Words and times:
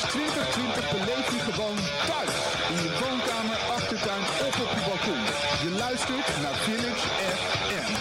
2020 0.00 0.90
beleef 0.90 1.26
je 1.34 1.52
gewoon 1.52 1.76
thuis. 2.08 2.34
In 2.68 2.82
je 2.82 2.90
woonkamer, 3.00 3.56
achtertuin 3.76 4.22
of 4.46 4.60
op 4.64 4.70
je 4.76 4.82
balkon. 4.88 5.22
Je 5.64 5.70
luistert 5.78 6.28
naar 6.42 6.54
Village 6.54 7.08
FM. 7.38 7.99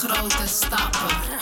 Grote 0.00 0.46
stappen. 0.46 1.41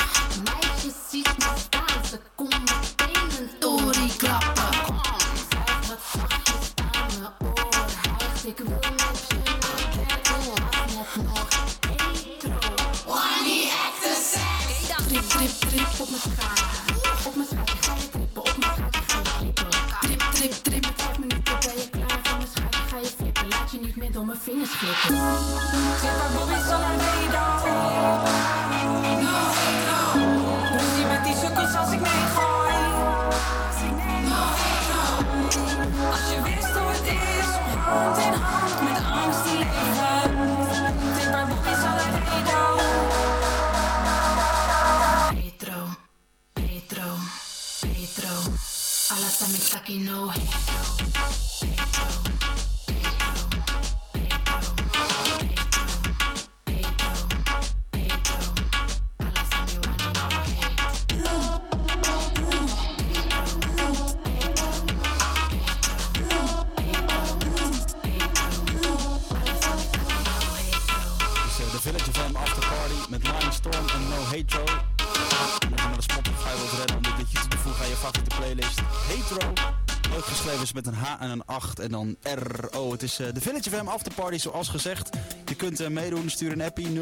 8 81.70 81.79
en 81.79 81.91
dan 81.91 82.17
R-O. 82.23 82.92
Het 82.92 83.03
is 83.03 83.19
eh, 83.19 83.27
de 83.35 83.41
Village 83.41 83.70
FM 83.70 83.86
After 83.86 84.14
Party 84.14 84.39
zoals 84.39 84.69
gezegd. 84.69 85.11
Je 85.47 85.55
kunt 85.55 85.81
eh, 85.81 85.89
meedoen, 85.89 86.31
stuur 86.31 86.53
een 86.53 86.63
appie 86.63 86.86
0682490708. 86.86 86.92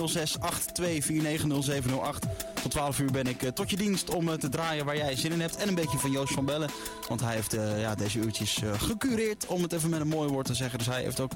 Tot 2.62 2.71
12 2.71 2.99
uur 2.99 3.11
ben 3.11 3.27
ik 3.27 3.43
eh, 3.43 3.51
tot 3.51 3.71
je 3.71 3.77
dienst 3.77 4.11
om 4.11 4.39
te 4.39 4.49
draaien 4.49 4.84
waar 4.84 4.97
jij 4.97 5.17
zin 5.17 5.33
in 5.33 5.41
hebt. 5.41 5.57
En 5.57 5.69
een 5.69 5.75
beetje 5.75 5.99
van 5.99 6.11
Joost 6.11 6.33
van 6.33 6.45
Bellen. 6.45 6.71
Want 7.09 7.21
hij 7.21 7.34
heeft 7.34 7.53
ja, 7.78 7.95
deze 7.95 8.19
uurtjes 8.19 8.61
gecureerd, 8.77 9.47
om 9.47 9.62
het 9.62 9.73
even 9.73 9.91
met 9.91 10.01
een 10.01 10.09
mooi 10.09 10.28
woord 10.28 10.47
te 10.47 10.55
zeggen. 10.55 10.78
Dus 10.78 10.89
hij 10.89 11.03
heeft 11.03 11.21
ook 11.21 11.33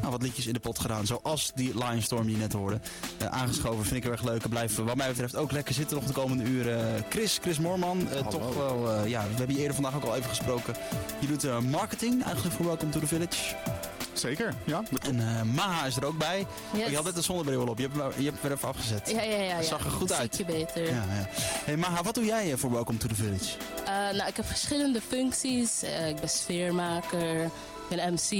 nou, 0.00 0.10
wat 0.12 0.22
liedjes 0.22 0.46
in 0.46 0.52
de 0.52 0.60
pot 0.60 0.78
gedaan. 0.78 1.06
Zoals 1.06 1.52
die 1.54 1.72
Lion 1.74 2.02
Storm 2.02 2.22
die 2.26 2.34
je 2.34 2.40
net 2.40 2.52
hoorde. 2.52 2.80
Eh, 3.18 3.26
aangeschoven 3.26 3.84
vind 3.84 3.96
ik 3.96 4.02
heel 4.02 4.12
erg 4.12 4.22
leuk. 4.22 4.42
En 4.44 4.50
blijf 4.50 4.76
wat 4.76 4.96
mij 4.96 5.08
betreft 5.08 5.36
ook 5.36 5.52
lekker 5.52 5.74
zitten 5.74 5.96
nog 5.96 6.06
de 6.06 6.12
komende 6.12 6.44
uren. 6.44 7.04
Chris, 7.08 7.38
Chris 7.42 7.58
Moorman. 7.58 8.08
eh, 8.10 8.26
toch 8.26 8.54
wel, 8.56 8.90
eh, 8.92 9.08
ja, 9.08 9.22
we 9.22 9.34
hebben 9.36 9.54
je 9.56 9.60
eerder 9.60 9.74
vandaag 9.74 9.94
ook 9.94 10.04
al 10.04 10.16
even 10.16 10.28
gesproken. 10.28 10.74
Je 11.18 11.26
doet 11.26 11.44
eh, 11.44 11.58
marketing 11.58 12.24
eigenlijk 12.24 12.54
voor 12.56 12.66
Welcome 12.66 12.90
to 12.90 13.00
the 13.00 13.06
Village. 13.06 13.54
Zeker, 14.12 14.54
ja. 14.64 14.82
En 15.02 15.20
eh, 15.20 15.42
Maha 15.42 15.86
is 15.86 15.96
er 15.96 16.04
ook 16.04 16.18
bij. 16.18 16.46
Yes. 16.72 16.88
Je 16.88 16.94
had 16.94 17.04
net 17.04 17.16
een 17.16 17.22
zonnebril 17.22 17.66
op. 17.66 17.78
Je 17.78 17.88
hebt, 17.92 18.14
je 18.18 18.24
hebt 18.24 18.42
hem 18.42 18.52
even 18.52 18.68
afgezet. 18.68 19.10
Ja, 19.10 19.22
ja, 19.22 19.36
ja. 19.36 19.42
ja. 19.42 19.56
Dat 19.56 19.64
zag 19.66 19.84
er 19.84 19.90
goed 19.90 20.12
uit. 20.12 20.34
Ziet 20.34 20.46
je 20.46 20.52
beter. 20.52 20.82
Ja, 20.86 20.90
ja. 20.94 21.28
Hey 21.64 21.76
Maha, 21.76 22.02
wat 22.02 22.14
doe 22.14 22.24
jij 22.24 22.56
voor 22.56 22.70
Welcome 22.70 22.98
to 22.98 23.08
the 23.08 23.14
Village? 23.14 23.56
Eh, 23.84 23.92
nou, 24.16 24.28
ik 24.28 24.36
heb 24.36 24.46
verschillende 24.46 25.00
functies. 25.08 25.82
Eh, 25.82 26.08
ik 26.08 26.16
ben 26.20 26.28
sfeermaker, 26.28 27.44
ik 27.44 27.50
ben 27.88 28.12
MC, 28.12 28.30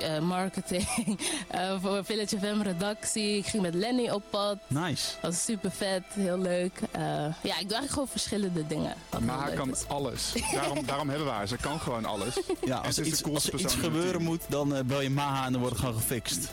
eh, 0.00 0.18
marketing, 0.18 0.86
eh, 1.48 1.74
voor 1.80 2.04
Village 2.04 2.38
FM 2.38 2.60
redactie. 2.60 3.36
Ik 3.36 3.46
ging 3.46 3.62
met 3.62 3.74
Lenny 3.74 4.10
op 4.10 4.22
pad. 4.30 4.56
Nice. 4.66 5.06
Dat 5.20 5.30
was 5.30 5.44
super 5.44 5.70
vet, 5.70 6.02
heel 6.08 6.38
leuk. 6.38 6.80
Eh, 6.90 7.02
ja, 7.02 7.30
ik 7.32 7.42
doe 7.42 7.52
eigenlijk 7.52 7.92
gewoon 7.92 8.08
verschillende 8.08 8.66
dingen. 8.66 8.94
Maar 9.20 9.46
leuk 9.46 9.56
kan 9.56 9.70
is. 9.70 9.88
alles. 9.88 10.32
Daarom, 10.52 10.86
daarom 10.86 11.08
hebben 11.08 11.26
we 11.26 11.32
haar. 11.32 11.48
Ze 11.48 11.56
kan 11.56 11.80
gewoon 11.80 12.04
alles. 12.04 12.40
Ja, 12.64 12.76
als 12.76 12.98
er 12.98 13.06
iets, 13.06 13.24
als 13.24 13.52
er 13.52 13.60
iets 13.60 13.74
gebeuren 13.74 14.22
moet, 14.22 14.42
dan 14.48 14.82
bel 14.86 15.00
je 15.00 15.10
Maha 15.10 15.46
en 15.46 15.52
dan 15.52 15.60
wordt 15.60 15.76
het 15.76 15.84
gewoon 15.84 16.00
gefixt. 16.00 16.48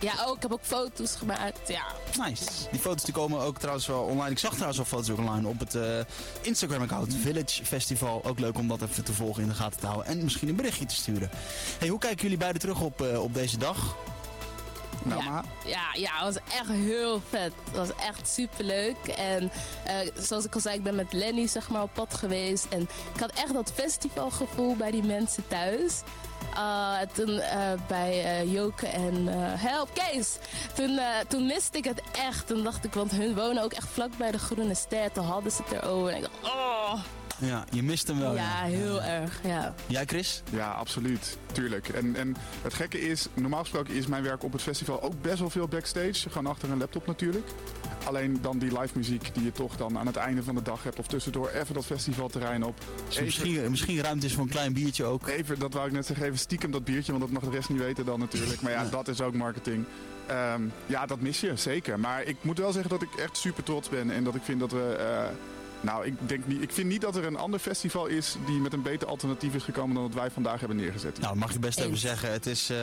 Ja, 0.00 0.12
ook, 0.26 0.36
ik 0.36 0.42
heb 0.42 0.52
ook 0.52 0.62
foto's 0.62 1.14
gemaakt. 1.14 1.68
Ja, 1.68 1.84
Nice. 2.26 2.44
Die 2.70 2.80
foto's 2.80 3.04
die 3.04 3.14
komen 3.14 3.40
ook 3.40 3.58
trouwens 3.58 3.86
wel 3.86 4.02
online. 4.02 4.30
Ik 4.30 4.38
zag 4.38 4.52
trouwens 4.52 4.78
al 4.78 4.84
foto's 4.84 5.10
ook 5.10 5.18
online 5.18 5.48
op 5.48 5.58
het 5.58 5.74
eh, 5.74 5.98
Instagram-account 6.40 7.14
Village 7.14 7.64
Festival. 7.64 8.24
Ook 8.24 8.38
leuk 8.38 8.58
om 8.58 8.68
dat 8.68 8.82
even 8.82 9.04
te 9.04 9.12
volgen 9.12 9.42
in 9.42 9.48
de 9.48 9.54
gaten 9.54 9.80
te 9.80 9.86
houden. 9.86 10.06
En 10.06 10.24
misschien 10.24 10.48
een 10.48 10.56
berichtje 10.56 10.86
te 10.86 10.94
sturen. 10.94 11.30
Hey, 11.78 11.88
hoe 11.88 11.98
kijken 11.98 12.22
jullie 12.22 12.38
beiden 12.38 12.60
terug 12.60 12.77
op, 12.80 13.02
eh, 13.02 13.22
op 13.22 13.34
deze 13.34 13.58
dag? 13.58 13.96
Nou, 15.02 15.22
ja. 15.22 15.30
maar 15.30 15.44
Ja, 15.64 15.86
ja, 15.92 16.10
het 16.12 16.34
was 16.34 16.54
echt 16.58 16.68
heel 16.68 17.22
vet. 17.28 17.52
Het 17.64 17.76
was 17.76 17.94
echt 17.94 18.28
super 18.28 18.64
leuk. 18.64 19.06
En 19.06 19.50
eh, 19.84 19.94
zoals 20.14 20.44
ik 20.44 20.54
al 20.54 20.60
zei, 20.60 20.76
ik 20.76 20.82
ben 20.82 20.94
met 20.94 21.12
Lenny 21.12 21.46
zeg 21.46 21.68
maar 21.68 21.82
op 21.82 21.90
pad 21.92 22.14
geweest. 22.14 22.66
En 22.68 22.80
ik 23.14 23.20
had 23.20 23.30
echt 23.30 23.52
dat 23.52 23.72
festivalgevoel 23.74 24.76
bij 24.76 24.90
die 24.90 25.02
mensen 25.02 25.48
thuis. 25.48 26.00
Uh, 26.54 26.98
toen 27.12 27.30
uh, 27.30 27.72
bij 27.86 28.46
Joke 28.46 28.86
en 28.86 29.26
Help 29.58 29.88
Kees. 29.92 30.36
Toen, 30.74 31.00
toen 31.28 31.46
miste 31.46 31.78
ik 31.78 31.84
het 31.84 32.02
echt. 32.12 32.46
Toen 32.46 32.62
dacht 32.62 32.84
ik, 32.84 32.94
want 32.94 33.10
hun 33.10 33.34
wonen 33.34 33.62
ook 33.62 33.72
echt 33.72 33.88
vlak 33.88 34.16
bij 34.16 34.30
de 34.30 34.38
Groene 34.38 34.74
Ster. 34.74 35.12
Toen 35.12 35.24
hadden 35.24 35.52
ze 35.52 35.62
het 35.62 35.82
erover. 35.82 36.10
En 36.10 36.16
ik 36.16 36.22
dacht, 36.22 36.54
oh. 36.54 37.00
Ja, 37.38 37.64
je 37.70 37.82
mist 37.82 38.06
hem 38.06 38.18
wel. 38.18 38.34
Ja, 38.34 38.62
heel 38.62 39.02
erg. 39.02 39.40
Ja. 39.44 39.74
Jij, 39.86 40.04
Chris? 40.04 40.42
Ja, 40.50 40.70
absoluut. 40.70 41.38
Tuurlijk. 41.52 41.88
En, 41.88 42.16
en 42.16 42.36
het 42.62 42.74
gekke 42.74 43.00
is, 43.00 43.28
normaal 43.34 43.60
gesproken 43.60 43.94
is 43.94 44.06
mijn 44.06 44.22
werk 44.22 44.42
op 44.42 44.52
het 44.52 44.62
festival 44.62 45.02
ook 45.02 45.22
best 45.22 45.38
wel 45.38 45.50
veel 45.50 45.68
backstage. 45.68 46.30
Gewoon 46.30 46.46
achter 46.46 46.70
een 46.70 46.78
laptop 46.78 47.06
natuurlijk. 47.06 47.46
Alleen 48.04 48.38
dan 48.40 48.58
die 48.58 48.80
live 48.80 48.98
muziek 48.98 49.34
die 49.34 49.44
je 49.44 49.52
toch 49.52 49.76
dan 49.76 49.98
aan 49.98 50.06
het 50.06 50.16
einde 50.16 50.42
van 50.42 50.54
de 50.54 50.62
dag 50.62 50.82
hebt. 50.82 50.98
Of 50.98 51.06
tussendoor 51.06 51.48
even 51.48 51.74
dat 51.74 51.86
festivalterrein 51.86 52.64
op. 52.64 52.78
Dus 53.06 53.20
misschien, 53.20 53.70
misschien 53.70 54.00
ruimte 54.00 54.26
is 54.26 54.34
voor 54.34 54.42
een 54.42 54.50
klein 54.50 54.72
biertje 54.72 55.04
ook. 55.04 55.28
Even, 55.28 55.58
dat 55.58 55.72
wou 55.72 55.86
ik 55.86 55.92
net 55.92 56.06
zeggen, 56.06 56.26
even 56.26 56.38
stiekem 56.38 56.70
dat 56.70 56.84
biertje. 56.84 57.12
Want 57.12 57.24
dat 57.24 57.32
mag 57.32 57.50
de 57.50 57.56
rest 57.56 57.68
niet 57.68 57.78
weten 57.78 58.04
dan 58.04 58.18
natuurlijk. 58.18 58.60
Maar 58.60 58.72
ja, 58.72 58.82
ja. 58.82 58.88
dat 58.88 59.08
is 59.08 59.20
ook 59.20 59.34
marketing. 59.34 59.84
Um, 60.30 60.72
ja, 60.86 61.06
dat 61.06 61.20
mis 61.20 61.40
je, 61.40 61.56
zeker. 61.56 62.00
Maar 62.00 62.22
ik 62.22 62.36
moet 62.40 62.58
wel 62.58 62.72
zeggen 62.72 62.90
dat 62.90 63.02
ik 63.02 63.14
echt 63.14 63.36
super 63.36 63.62
trots 63.62 63.88
ben. 63.88 64.10
En 64.10 64.24
dat 64.24 64.34
ik 64.34 64.42
vind 64.42 64.60
dat 64.60 64.72
we... 64.72 64.96
Uh, 64.98 65.36
nou, 65.80 66.06
ik, 66.06 66.14
denk 66.26 66.46
niet, 66.46 66.62
ik 66.62 66.72
vind 66.72 66.88
niet 66.88 67.00
dat 67.00 67.16
er 67.16 67.24
een 67.24 67.36
ander 67.36 67.60
festival 67.60 68.06
is 68.06 68.36
die 68.46 68.60
met 68.60 68.72
een 68.72 68.82
beter 68.82 69.08
alternatief 69.08 69.54
is 69.54 69.62
gekomen 69.62 69.94
dan 69.94 70.02
wat 70.02 70.14
wij 70.14 70.30
vandaag 70.30 70.58
hebben 70.58 70.76
neergezet. 70.76 71.18
Nou, 71.18 71.28
dat 71.28 71.42
mag 71.42 71.52
je 71.52 71.58
best 71.58 71.80
even 71.80 71.96
zeggen. 71.96 72.32
Het 72.32 72.46
is 72.46 72.70
uh, 72.70 72.78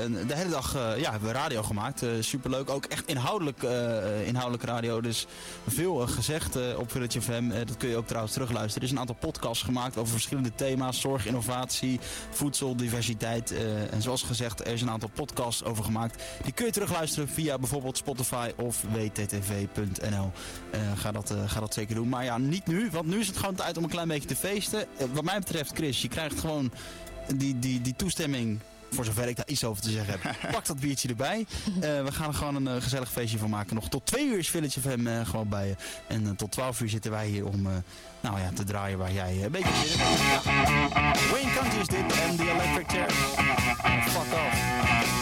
een, 0.00 0.26
de 0.26 0.36
hele 0.36 0.50
dag 0.50 0.76
uh, 0.76 0.98
ja, 1.00 1.10
hebben 1.10 1.28
we 1.28 1.34
radio 1.34 1.62
gemaakt. 1.62 2.02
Uh, 2.02 2.10
superleuk. 2.20 2.70
Ook 2.70 2.84
echt 2.84 3.06
inhoudelijk, 3.06 3.62
inhoudelijk 4.24 4.62
radio. 4.62 5.00
Dus 5.00 5.26
veel 5.66 5.94
gezegd 5.94 6.76
op 6.76 6.90
Village 6.90 7.20
FM. 7.20 7.48
dat 7.48 7.76
kun 7.76 7.88
je 7.88 7.96
ook 7.96 8.06
trouwens 8.06 8.32
terugluisteren. 8.32 8.78
Er 8.78 8.84
is 8.88 8.90
een 8.90 9.00
aantal 9.00 9.16
podcasts 9.20 9.64
gemaakt 9.64 9.96
over 9.96 10.12
verschillende 10.12 10.54
thema's. 10.54 11.00
Zorg, 11.00 11.26
innovatie, 11.26 12.00
voedsel, 12.30 12.76
diversiteit. 12.76 13.54
en 13.90 14.02
zoals 14.02 14.22
gezegd, 14.22 14.60
er 14.60 14.72
is 14.72 14.82
een 14.82 14.90
aantal 14.90 15.10
podcasts 15.14 15.64
over 15.64 15.84
gemaakt. 15.84 16.22
Die 16.42 16.52
kun 16.52 16.66
je 16.66 16.72
terugluisteren 16.72 17.28
via 17.28 17.58
bijvoorbeeld 17.58 17.96
Spotify 17.96 18.50
of 18.56 18.84
wttv.nl. 18.92 20.32
ga, 20.94 21.12
dat, 21.12 21.34
ga 21.46 21.60
dat 21.60 21.74
zeker 21.74 21.94
doen. 21.94 22.08
Maar 22.08 22.24
ja, 22.28 22.38
niet 22.38 22.66
nu, 22.66 22.88
want 22.90 23.06
nu 23.06 23.18
is 23.18 23.26
het 23.26 23.36
gewoon 23.36 23.54
tijd 23.54 23.76
om 23.76 23.82
een 23.82 23.90
klein 23.90 24.08
beetje 24.08 24.28
te 24.28 24.36
feesten. 24.36 24.86
Uh, 25.00 25.06
wat 25.12 25.24
mij 25.24 25.38
betreft, 25.38 25.72
Chris, 25.74 26.02
je 26.02 26.08
krijgt 26.08 26.40
gewoon 26.40 26.70
die, 27.34 27.58
die, 27.58 27.80
die 27.80 27.96
toestemming, 27.96 28.60
voor 28.90 29.04
zover 29.04 29.28
ik 29.28 29.36
daar 29.36 29.48
iets 29.48 29.64
over 29.64 29.82
te 29.82 29.90
zeggen 29.90 30.18
heb. 30.20 30.36
Pak 30.52 30.66
dat 30.66 30.80
biertje 30.80 31.08
erbij. 31.08 31.46
Uh, 31.66 31.80
we 31.80 32.12
gaan 32.12 32.28
er 32.28 32.34
gewoon 32.34 32.54
een 32.54 32.76
uh, 32.76 32.82
gezellig 32.82 33.10
feestje 33.10 33.38
van 33.38 33.50
maken. 33.50 33.74
Nog 33.74 33.88
tot 33.88 34.06
twee 34.06 34.26
uur 34.26 34.38
is 34.38 34.48
Village 34.48 34.80
FM 34.80 35.06
uh, 35.06 35.26
gewoon 35.26 35.48
bij 35.48 35.66
je. 35.66 35.74
En 36.06 36.36
tot 36.36 36.50
twaalf 36.50 36.80
uur 36.80 36.88
zitten 36.88 37.10
wij 37.10 37.26
hier 37.26 37.46
om 37.46 37.62
nou 38.20 38.40
ja, 38.40 38.50
te 38.54 38.64
draaien 38.64 38.98
waar 38.98 39.12
jij 39.12 39.44
een 39.44 39.50
beetje 39.50 39.86
zin 39.86 40.00
in 40.00 40.06
hebt. 40.06 40.44
Ja. 40.44 41.30
Wayne 41.30 41.52
Country 41.54 41.80
is 41.80 41.86
dit 41.86 42.20
en 42.20 42.36
The 42.36 42.50
Electric 42.50 42.88
Chair. 42.88 43.10
Oh, 43.84 44.06
fuck 44.06 44.32
off. 44.32 45.17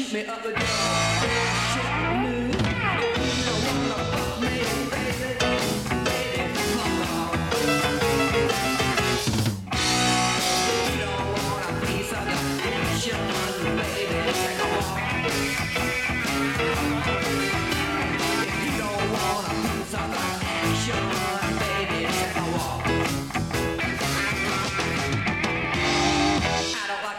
Shoot 0.00 0.14
me 0.14 0.24
up 0.26 0.42
the 0.42 0.50
door. 0.50 0.60
Shoot 1.72 2.22
me. 2.22 2.30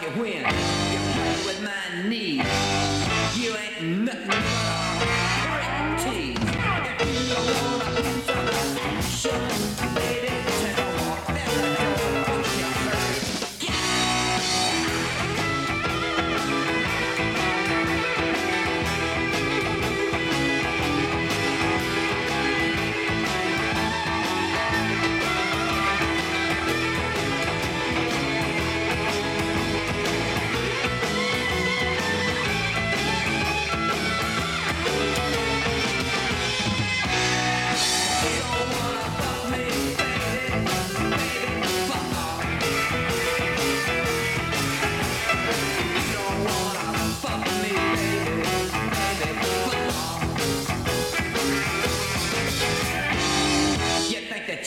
You 0.02 0.61
that. 4.12 4.51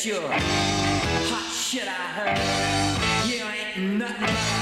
You're 0.05 0.21
hot 0.21 1.51
shit, 1.51 1.89
I 1.89 2.03
heard. 2.13 3.27
You 3.27 3.43
ain't 3.43 3.99
nothing 3.99 4.54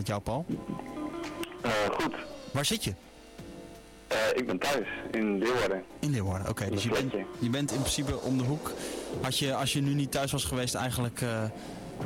met 0.00 0.08
jou, 0.08 0.20
Paul? 0.20 0.44
Eh, 1.62 1.70
goed, 1.92 2.14
Waar 2.52 2.64
zit 2.64 2.84
je? 2.84 2.94
Eh, 4.08 4.18
ik 4.34 4.46
ben 4.46 4.58
thuis 4.58 4.86
in 5.10 5.38
Leeuwarden. 5.38 5.82
In 5.98 6.10
Leeuwarden, 6.10 6.48
oké. 6.48 6.70
dus 6.70 6.82
je 6.82 6.88
bent, 6.88 7.12
je 7.38 7.50
bent 7.50 7.72
in 7.72 7.78
principe 7.80 8.20
om 8.20 8.38
de 8.38 8.44
hoek. 8.44 8.72
Had 9.20 9.38
je, 9.38 9.54
als 9.54 9.72
je 9.72 9.80
nu 9.80 9.94
niet 9.94 10.10
thuis 10.10 10.32
was 10.32 10.44
geweest, 10.44 10.74
eigenlijk 10.74 11.20
eh, 11.20 11.42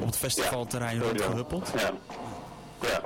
op 0.00 0.06
het 0.06 0.16
festivalterrein 0.16 1.00
rondgehuppeld? 1.00 1.70
Ja. 1.76 1.92
Ja. 2.88 3.02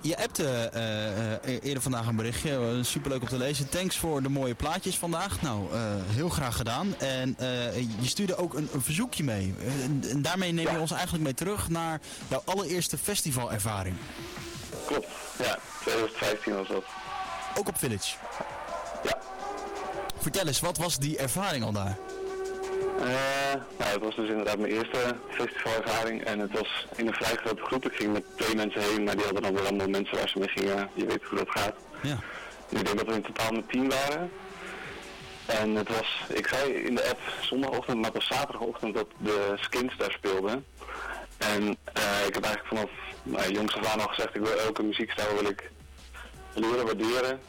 Je 0.00 0.16
appte 0.16 0.70
eh, 0.72 1.32
eh, 1.34 1.38
eerder 1.62 1.82
vandaag 1.82 2.06
een 2.06 2.16
berichtje, 2.16 2.50
eh, 2.50 2.84
superleuk 2.84 3.22
om 3.22 3.28
te 3.28 3.36
lezen. 3.36 3.68
Thanks 3.68 3.96
voor 3.96 4.22
de 4.22 4.28
mooie 4.28 4.54
plaatjes 4.54 4.98
vandaag. 4.98 5.42
Nou, 5.42 5.66
heel 6.06 6.28
graag 6.28 6.56
gedaan. 6.56 6.98
En 6.98 7.36
je 8.00 8.08
stuurde 8.08 8.36
ook 8.36 8.54
een, 8.54 8.68
een 8.72 8.82
verzoekje 8.82 9.24
mee. 9.24 9.54
En, 9.82 10.04
en 10.10 10.22
daarmee 10.22 10.52
neem 10.52 10.70
je 10.70 10.78
ons 10.78 10.90
eigenlijk 10.90 11.24
mee 11.24 11.34
terug 11.34 11.68
naar 11.68 12.00
jouw 12.28 12.42
allereerste 12.44 12.98
festivalervaring. 12.98 13.96
Klopt. 14.86 15.08
Ja, 15.38 15.58
2015 15.80 16.54
was 16.54 16.68
dat. 16.68 16.84
Ook 17.58 17.68
op 17.68 17.78
Village. 17.78 18.16
Ja. 19.04 19.18
Vertel 20.20 20.46
eens, 20.46 20.60
wat 20.60 20.76
was 20.76 20.98
die 20.98 21.18
ervaring 21.18 21.64
al 21.64 21.72
daar? 21.72 21.96
Eh, 22.98 23.60
nou, 23.78 23.90
het 23.92 24.02
was 24.02 24.14
dus 24.14 24.28
inderdaad 24.28 24.58
mijn 24.58 24.72
eerste 24.72 25.16
festivalervaring 25.28 26.24
en 26.24 26.38
het 26.38 26.52
was 26.52 26.86
in 26.96 27.06
een 27.06 27.14
vrij 27.14 27.36
grote 27.36 27.62
groep. 27.62 27.84
Ik 27.84 27.96
ging 27.96 28.12
met 28.12 28.24
twee 28.36 28.54
mensen 28.54 28.80
heen, 28.80 29.04
maar 29.04 29.16
die 29.16 29.24
hadden 29.24 29.42
dan 29.42 29.54
weer 29.54 29.66
allemaal 29.66 29.88
mensen 29.88 30.16
waar 30.16 30.28
ze 30.28 30.38
mee 30.38 30.48
gingen. 30.48 30.90
Je 30.94 31.06
weet 31.06 31.22
hoe 31.22 31.38
dat 31.38 31.50
gaat. 31.50 31.74
Ja. 32.02 32.18
Ik 32.68 32.84
denk 32.84 32.98
dat 32.98 33.06
we 33.06 33.14
in 33.14 33.22
totaal 33.22 33.52
met 33.52 33.68
tien 33.68 33.88
waren. 33.88 34.30
En 35.46 35.74
het 35.74 35.88
was, 35.88 36.22
ik 36.28 36.46
zei 36.46 36.72
in 36.72 36.94
de 36.94 37.08
app 37.08 37.20
zondagochtend, 37.40 37.96
maar 37.96 38.12
het 38.12 38.14
was 38.14 38.38
zaterdagochtend 38.38 38.94
dat 38.94 39.06
de 39.18 39.52
skins 39.56 39.96
daar 39.96 40.12
speelden. 40.12 40.64
En 41.38 41.76
eh, 41.92 42.26
ik 42.26 42.34
heb 42.34 42.44
eigenlijk 42.44 42.66
vanaf 42.66 42.90
nou, 43.22 43.52
jongs 43.52 43.76
af 43.76 43.92
aan 43.92 44.00
al 44.00 44.08
gezegd, 44.08 44.34
ik 44.34 44.42
wil 44.42 44.58
elke 44.58 44.82
muziekstijl 44.82 45.34
wil 45.34 45.50
ik 45.50 45.70
leren 46.54 46.84
waarderen. 46.84 47.40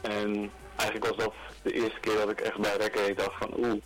En 0.00 0.50
eigenlijk 0.76 1.16
was 1.16 1.24
dat 1.24 1.34
de 1.62 1.72
eerste 1.72 2.00
keer 2.00 2.16
dat 2.16 2.30
ik 2.30 2.40
echt 2.40 2.58
bij 2.58 2.76
reggae 2.76 3.14
dacht 3.14 3.38
van 3.38 3.50
oeh, 3.56 3.82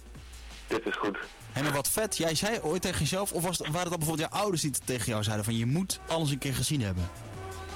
dit 0.71 0.87
is 0.87 0.97
goed. 0.97 1.19
En 1.53 1.73
wat 1.73 1.89
vet, 1.89 2.17
jij 2.17 2.35
zei 2.35 2.59
ooit 2.63 2.83
tegen 2.83 2.99
jezelf, 2.99 3.33
of 3.33 3.43
was 3.43 3.59
het, 3.59 3.67
waren 3.69 3.91
dat 3.91 3.99
bijvoorbeeld 3.99 4.31
jouw 4.31 4.41
ouders 4.41 4.63
die 4.63 4.71
het 4.71 4.87
tegen 4.87 5.07
jou 5.07 5.23
zeiden 5.23 5.45
van 5.45 5.57
je 5.57 5.67
moet 5.67 6.01
alles 6.09 6.31
een 6.31 6.39
keer 6.39 6.55
gezien 6.55 6.81
hebben? 6.83 7.11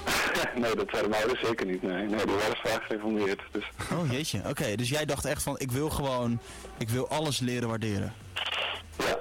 nee, 0.61 0.75
dat 0.75 0.87
zeiden 0.89 1.09
mijn 1.09 1.23
ouders 1.23 1.47
zeker 1.47 1.65
niet. 1.65 1.81
Nee, 1.81 2.05
nee 2.07 2.25
die 2.25 2.35
waren 2.35 2.57
zwaar 2.63 2.81
gereformeerd. 2.87 3.41
Dus 3.51 3.63
Oh 3.91 4.11
jeetje, 4.11 4.41
oké. 4.49 4.75
dus 4.75 4.89
jij 4.89 5.05
dacht 5.05 5.25
echt 5.25 5.43
van 5.43 5.59
ik 5.59 5.71
wil 5.71 5.89
gewoon, 5.89 6.39
ik 6.77 6.89
wil 6.89 7.09
alles 7.09 7.39
leren 7.39 7.67
waarderen. 7.69 8.13
ja, 8.97 9.17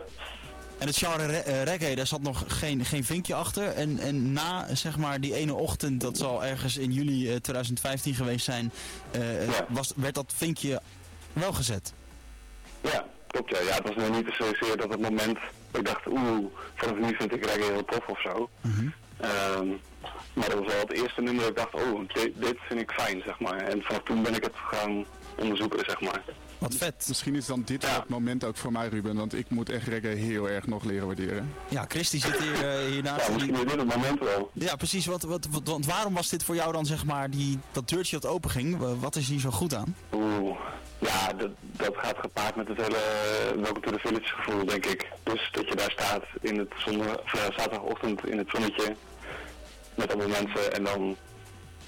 En 0.78 0.86
het 0.86 0.96
genre 0.96 1.26
re- 1.26 1.36
eh, 1.38 1.62
reggae, 1.62 1.94
daar 1.96 2.06
zat 2.06 2.22
nog 2.22 2.44
geen, 2.46 2.84
geen 2.84 3.04
vinkje 3.04 3.34
achter. 3.34 3.68
En, 3.68 3.98
en 3.98 4.32
na 4.32 4.74
zeg 4.74 4.96
maar 4.96 5.20
die 5.20 5.34
ene 5.34 5.54
ochtend, 5.54 6.00
dat 6.00 6.16
zal 6.18 6.44
ergens 6.44 6.76
in 6.76 6.92
juli 6.92 7.28
eh, 7.30 7.36
2015 7.36 8.14
geweest 8.14 8.44
zijn, 8.44 8.72
eh, 9.10 9.46
Ja. 9.46 9.66
was, 9.68 9.92
werd 9.96 10.14
dat 10.14 10.32
vinkje 10.36 10.80
wel 11.32 11.52
gezet. 11.52 11.92
Ja, 12.80 13.04
klopt 13.34 13.50
ja. 13.50 13.60
Ja, 13.60 13.74
het 13.74 13.88
was 13.88 13.96
nog 13.96 14.16
niet 14.16 14.34
zozeer 14.38 14.76
dat 14.76 14.90
het 14.90 15.00
moment 15.00 15.38
dat 15.70 15.80
ik 15.80 15.86
dacht, 15.86 16.06
oeh, 16.06 16.44
vanaf 16.74 16.96
nu 16.98 17.16
vind 17.16 17.34
ik 17.34 17.44
reggae 17.44 17.72
heel 17.72 17.84
tof 17.84 18.06
of 18.06 18.20
zo. 18.20 18.48
Ehm, 19.20 19.68
maar 20.32 20.48
dat 20.48 20.58
was 20.58 20.72
wel 20.72 20.80
het 20.80 20.92
eerste 20.92 21.20
nummer 21.22 21.42
dat 21.42 21.50
ik 21.50 21.56
dacht, 21.56 21.74
oh, 21.84 22.00
dit, 22.12 22.30
dit 22.34 22.56
vind 22.68 22.80
ik 22.80 22.90
fijn, 22.90 23.22
zeg 23.26 23.40
maar. 23.40 23.56
En 23.56 23.82
vanaf 23.82 24.02
toen 24.02 24.22
ben 24.22 24.34
ik 24.34 24.44
het 24.44 24.54
gaan 24.54 25.04
onderzoeken, 25.38 25.78
zeg 25.86 26.00
maar. 26.00 26.22
Wat 26.68 26.74
vet. 26.74 27.04
Misschien 27.08 27.34
is 27.34 27.46
dan 27.46 27.62
dit 27.64 27.82
Ja. 27.82 27.88
het 27.94 28.08
moment 28.08 28.44
ook 28.44 28.56
voor 28.56 28.72
mij, 28.72 28.88
Ruben. 28.88 29.16
Want 29.16 29.34
ik 29.34 29.50
moet 29.50 29.70
echt 29.70 29.86
reggae 29.86 30.08
heel 30.14 30.48
erg 30.48 30.66
nog 30.66 30.84
leren 30.84 31.06
waarderen. 31.06 31.52
Ja, 31.68 31.84
Christy 31.88 32.18
zit 32.20 32.38
hier, 32.38 32.68
eh, 32.68 32.90
hiernaast. 32.90 33.26
Ja, 33.26 33.32
misschien 33.32 33.54
is 33.54 33.60
dit 33.60 33.70
het 33.70 33.96
moment 33.96 34.20
wel. 34.20 34.50
Ja, 34.52 34.76
precies. 34.76 35.06
Wat, 35.06 35.22
wat, 35.22 35.46
wat, 35.50 35.62
want 35.64 35.86
waarom 35.86 36.14
was 36.14 36.28
dit 36.28 36.42
voor 36.44 36.54
jou 36.54 36.72
dan 36.72 36.86
zeg 36.86 37.04
maar 37.04 37.30
die, 37.30 37.58
dat 37.72 37.88
deurtje 37.88 38.20
dat 38.20 38.30
open 38.30 38.50
ging? 38.50 38.76
Wa- 38.78 38.94
Wat 38.96 39.16
is 39.16 39.28
hier 39.28 39.40
zo 39.40 39.50
goed 39.50 39.74
aan? 39.74 39.96
Oeh, 40.12 40.58
ja, 40.98 41.32
dat, 41.32 41.50
dat 41.60 41.94
gaat 41.96 42.16
gepaard 42.20 42.56
met 42.56 42.68
het 42.68 42.76
hele 42.76 42.98
Welcome 43.54 43.80
to 43.80 43.90
the 43.90 43.98
Village 43.98 44.34
gevoel, 44.34 44.64
denk 44.64 44.86
ik. 44.86 45.08
Dus 45.22 45.48
dat 45.52 45.68
je 45.68 45.74
daar 45.74 45.90
staat 45.90 46.24
in 46.40 46.58
het 46.58 46.72
zondag, 46.76 47.16
eh, 47.24 47.32
zaterdagochtend 47.32 48.26
in 48.26 48.38
het 48.38 48.48
zonnetje 48.50 48.96
met 49.94 50.08
allemaal 50.14 50.28
mensen 50.42 50.72
en 50.74 50.84
dan 50.84 51.16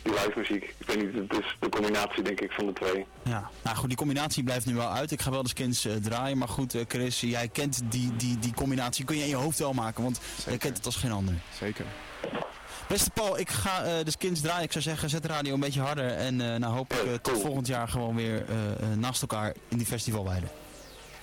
die 0.06 0.14
live 0.14 0.32
muziek. 0.38 0.74
Ik 0.78 0.86
weet 0.86 0.96
niet, 0.96 1.30
het 1.30 1.44
is 1.44 1.56
de 1.60 1.68
combinatie 1.68 2.22
denk 2.22 2.40
ik 2.40 2.52
van 2.52 2.66
de 2.66 2.72
twee. 2.72 3.06
Ja, 3.22 3.50
nou 3.62 3.76
goed, 3.76 3.88
die 3.88 3.96
combinatie 3.96 4.42
blijft 4.44 4.66
nu 4.66 4.74
wel 4.74 4.90
uit. 4.90 5.10
Ik 5.10 5.20
ga 5.22 5.30
wel 5.30 5.42
de 5.42 5.48
skins 5.48 5.84
eh, 5.84 5.94
draaien, 5.94 6.38
maar 6.38 6.48
goed, 6.48 6.74
eh, 6.74 6.82
Chris, 6.88 7.20
jij 7.20 7.48
kent 7.48 7.80
die, 7.90 8.16
die, 8.16 8.38
die 8.38 8.54
combinatie, 8.54 9.04
kun 9.04 9.16
je 9.16 9.22
in 9.22 9.28
je 9.28 9.34
hoofd 9.36 9.58
wel 9.58 9.72
maken, 9.72 10.02
want 10.02 10.20
jij 10.46 10.58
kent 10.58 10.76
het 10.76 10.86
als 10.86 10.96
geen 10.96 11.12
ander. 11.12 11.34
Zeker. 11.58 11.84
Beste 12.88 13.10
Paul, 13.10 13.38
ik 13.38 13.50
ga 13.50 13.84
eh, 13.84 14.04
de 14.04 14.10
skins 14.10 14.40
draaien. 14.40 14.64
Ik 14.64 14.72
zou 14.72 14.84
zeggen, 14.84 15.08
zet 15.08 15.22
de 15.22 15.28
radio 15.28 15.54
een 15.54 15.60
beetje 15.60 15.80
harder 15.80 16.10
en 16.10 16.40
eh 16.40 16.58
nou 16.58 16.74
hoop 16.74 16.92
ik 16.92 16.98
tot 16.98 17.20
Cool. 17.32 17.40
volgend 17.40 17.66
jaar 17.66 17.88
gewoon 17.88 18.16
weer 18.16 18.44
naast 18.96 19.22
elkaar 19.22 19.54
in 19.68 19.76
die 19.76 19.86
festivalweide. 19.86 20.46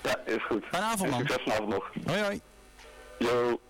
Ja, 0.02 0.18
is 0.26 0.46
goed. 0.46 0.64
Fijne 0.70 0.86
avond, 0.86 1.10
man. 1.10 1.18
Succes 1.18 1.42
vanavond 1.44 1.68
nog. 1.68 1.90
Hoi 2.06 2.20
hoi. 2.20 2.40
Yo. 3.18 3.60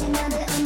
Another 0.00 0.57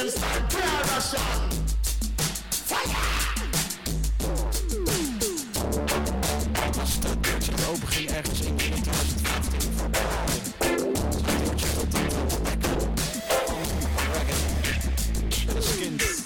Then 0.00 0.10
start 0.10 0.48
prayer 0.48 0.84
Russian. 0.94 1.48
Het 7.50 7.68
open 7.68 7.88
ging 7.88 8.10
ergens 8.10 8.40
in 8.40 8.56
2015 8.56 9.70
De 15.54 15.60
Skins. 15.60 16.22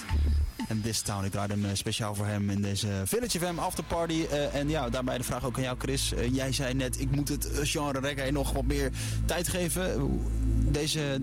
En 0.67 0.81
This 0.81 1.01
Town, 1.01 1.25
ik 1.25 1.31
draaide 1.31 1.53
hem 1.53 1.65
eh, 1.65 1.71
speciaal 1.73 2.15
voor 2.15 2.25
hem 2.25 2.49
in 2.49 2.61
deze 2.61 2.87
Village 3.05 3.39
FM 3.39 3.57
afterparty. 3.57 4.25
Eh 4.31 4.55
en 4.55 4.69
ja, 4.69 4.89
daarbij 4.89 5.17
de 5.17 5.23
vraag 5.23 5.45
ook 5.45 5.57
aan 5.57 5.63
jou 5.63 5.77
Chris. 5.79 6.13
Eh, 6.13 6.33
jij 6.33 6.51
zei 6.51 6.73
net, 6.73 6.99
ik 6.99 7.11
moet 7.11 7.29
het 7.29 7.49
genre 7.63 7.99
reggae 7.99 8.31
nog 8.31 8.51
wat 8.51 8.65
meer 8.65 8.91
tijd 9.25 9.47
geven. 9.47 10.19
Deze 10.71 11.19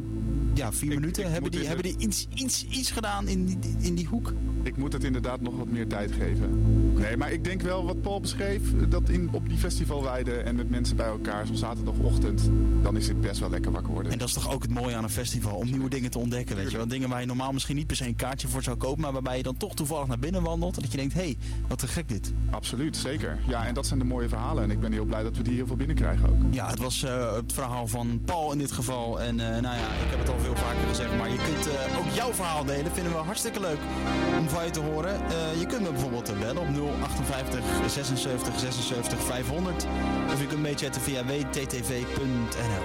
ja, 0.55 0.73
vier 0.73 0.89
minuten, 0.89 1.25
ik 1.25 1.31
hebben, 1.31 1.51
die, 1.51 1.61
dit- 1.61 1.69
hebben 1.69 1.87
die 1.87 1.97
iets, 1.99 2.27
iets, 2.35 2.67
iets 2.71 2.91
gedaan 2.91 3.29
in 3.29 3.45
die, 3.47 3.59
in 3.81 3.95
die 3.95 4.07
hoek? 4.07 4.33
Ik 4.63 4.77
moet 4.77 4.93
het 4.93 5.05
inderdaad 5.05 5.41
nog 5.41 5.57
wat 5.57 5.69
meer 5.69 5.87
tijd 5.87 6.13
geven. 6.13 6.63
Nee, 6.95 7.17
maar 7.17 7.33
ik 7.33 7.45
denk 7.45 7.63
wel 7.63 7.85
wat 7.85 8.01
Paul 8.01 8.21
beschreef. 8.21 8.61
Dat 8.89 9.09
in, 9.09 9.29
op 9.33 9.49
die 9.49 9.59
festivalweiden 9.59 10.45
en 10.45 10.55
met 10.55 10.71
mensen 10.71 10.97
bij 10.97 11.07
elkaar, 11.07 11.47
zo'n 11.47 11.57
zaterdagochtend, 11.57 12.51
dan 12.83 12.97
is 12.97 13.09
het 13.09 13.21
best 13.21 13.41
wel 13.41 13.51
lekker 13.51 13.73
wakker 13.73 13.93
worden. 13.93 14.13
En 14.13 14.19
dat 14.19 14.29
is 14.29 14.35
toch 14.35 14.53
ook 14.53 14.63
het 14.63 14.71
mooie 14.71 14.95
aan 14.95 15.05
een 15.05 15.11
festival, 15.11 15.57
om 15.57 15.71
nieuwe 15.71 15.89
dingen 15.89 16.11
te 16.11 16.19
ontdekken, 16.19 16.57
weet 16.57 16.71
je 16.71 16.77
wel. 16.77 16.89
Dingen 16.89 17.09
waar 17.09 17.21
je 17.21 17.27
normaal 17.27 17.53
misschien 17.53 17.77
niet 17.77 17.87
per 17.87 17.97
se 17.97 18.07
een 18.07 18.17
kaartje 18.17 18.49
voor 18.49 18.63
zou 18.63 18.77
kopen, 18.77 19.03
maar 19.03 19.13
waarbij 19.13 19.37
je 19.37 19.43
dan 19.43 19.57
toch 19.57 19.75
toevallig 19.75 20.07
naar 20.07 20.19
binnen 20.19 20.43
wandelt. 20.43 20.77
En 20.77 20.83
dat 20.83 20.91
je 20.91 20.99
denkt, 20.99 21.15
hé, 21.15 21.21
hey, 21.21 21.37
wat 21.69 21.79
te 21.79 21.87
gek 21.87 22.09
dit. 22.09 22.33
Absoluut, 22.51 22.97
zeker. 22.97 23.39
Ja, 23.47 23.67
en 23.67 23.75
dat 23.75 23.87
zijn 23.87 23.99
de 23.99 24.05
mooie 24.05 24.29
verhalen. 24.29 24.63
En 24.63 24.71
ik 24.71 24.81
ben 24.81 24.93
heel 24.93 25.05
blij 25.05 25.23
dat 25.23 25.37
we 25.37 25.43
die 25.43 25.55
heel 25.55 25.67
veel 25.67 25.77
binnenkrijgen 25.77 26.29
ook. 26.29 26.37
Ja, 26.51 26.69
het 26.69 26.79
was 26.79 27.03
eh, 27.03 27.35
het 27.35 27.53
verhaal 27.53 27.87
van 27.87 28.21
Paul 28.25 28.53
in 28.53 28.59
dit 28.59 28.73
geval. 28.73 29.21
En 29.21 29.41
eh, 29.41 29.47
nou 29.47 29.77
ja, 29.77 29.87
ik 30.05 30.11
heb 30.11 30.19
het 30.19 30.29
al 30.29 30.39
veel 30.39 30.57
vaker 30.57 30.89
gezegd, 30.89 31.17
maar 31.19 31.31
je 31.31 31.37
kunt 31.37 31.67
eh, 31.67 31.99
ook 31.99 32.15
jouw 32.15 32.33
verhaal 32.33 32.65
delen. 32.65 32.93
Vinden 32.93 33.13
we 33.13 33.19
hartstikke 33.19 33.61
leuk 33.61 33.79
om 34.39 34.49
je 34.61 34.71
te 34.71 34.81
horen. 34.81 35.15
Eh, 35.15 35.61
je 35.61 35.67
kunt 35.67 35.83
me 35.83 35.91
bijvoorbeeld 35.91 36.39
bellen 36.39 36.63
op 36.63 36.69
058 37.03 37.65
76 37.87 38.59
76 38.59 39.23
500. 39.23 39.87
Of 40.33 40.41
je 40.41 40.47
kunt 40.47 40.61
meechatten 40.61 41.03
via 41.03 41.25
wttv.nl. 41.25 42.85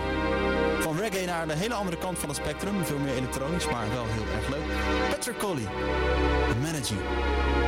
Van 0.80 0.98
reggae 0.98 1.26
naar 1.26 1.48
de 1.48 1.54
hele 1.54 1.74
andere 1.74 1.98
kant 1.98 2.20
van 2.20 2.30
het 2.30 2.38
spectrum. 2.38 2.86
Veel 2.86 3.00
meer 3.00 3.16
elektronisch, 3.16 3.70
maar 3.70 3.90
wel 3.94 4.06
heel 4.06 4.36
erg 4.36 4.50
leuk. 4.50 4.66
Patrick 5.10 5.38
Coley, 5.38 5.68
The 6.50 6.56
Manager. 6.62 7.67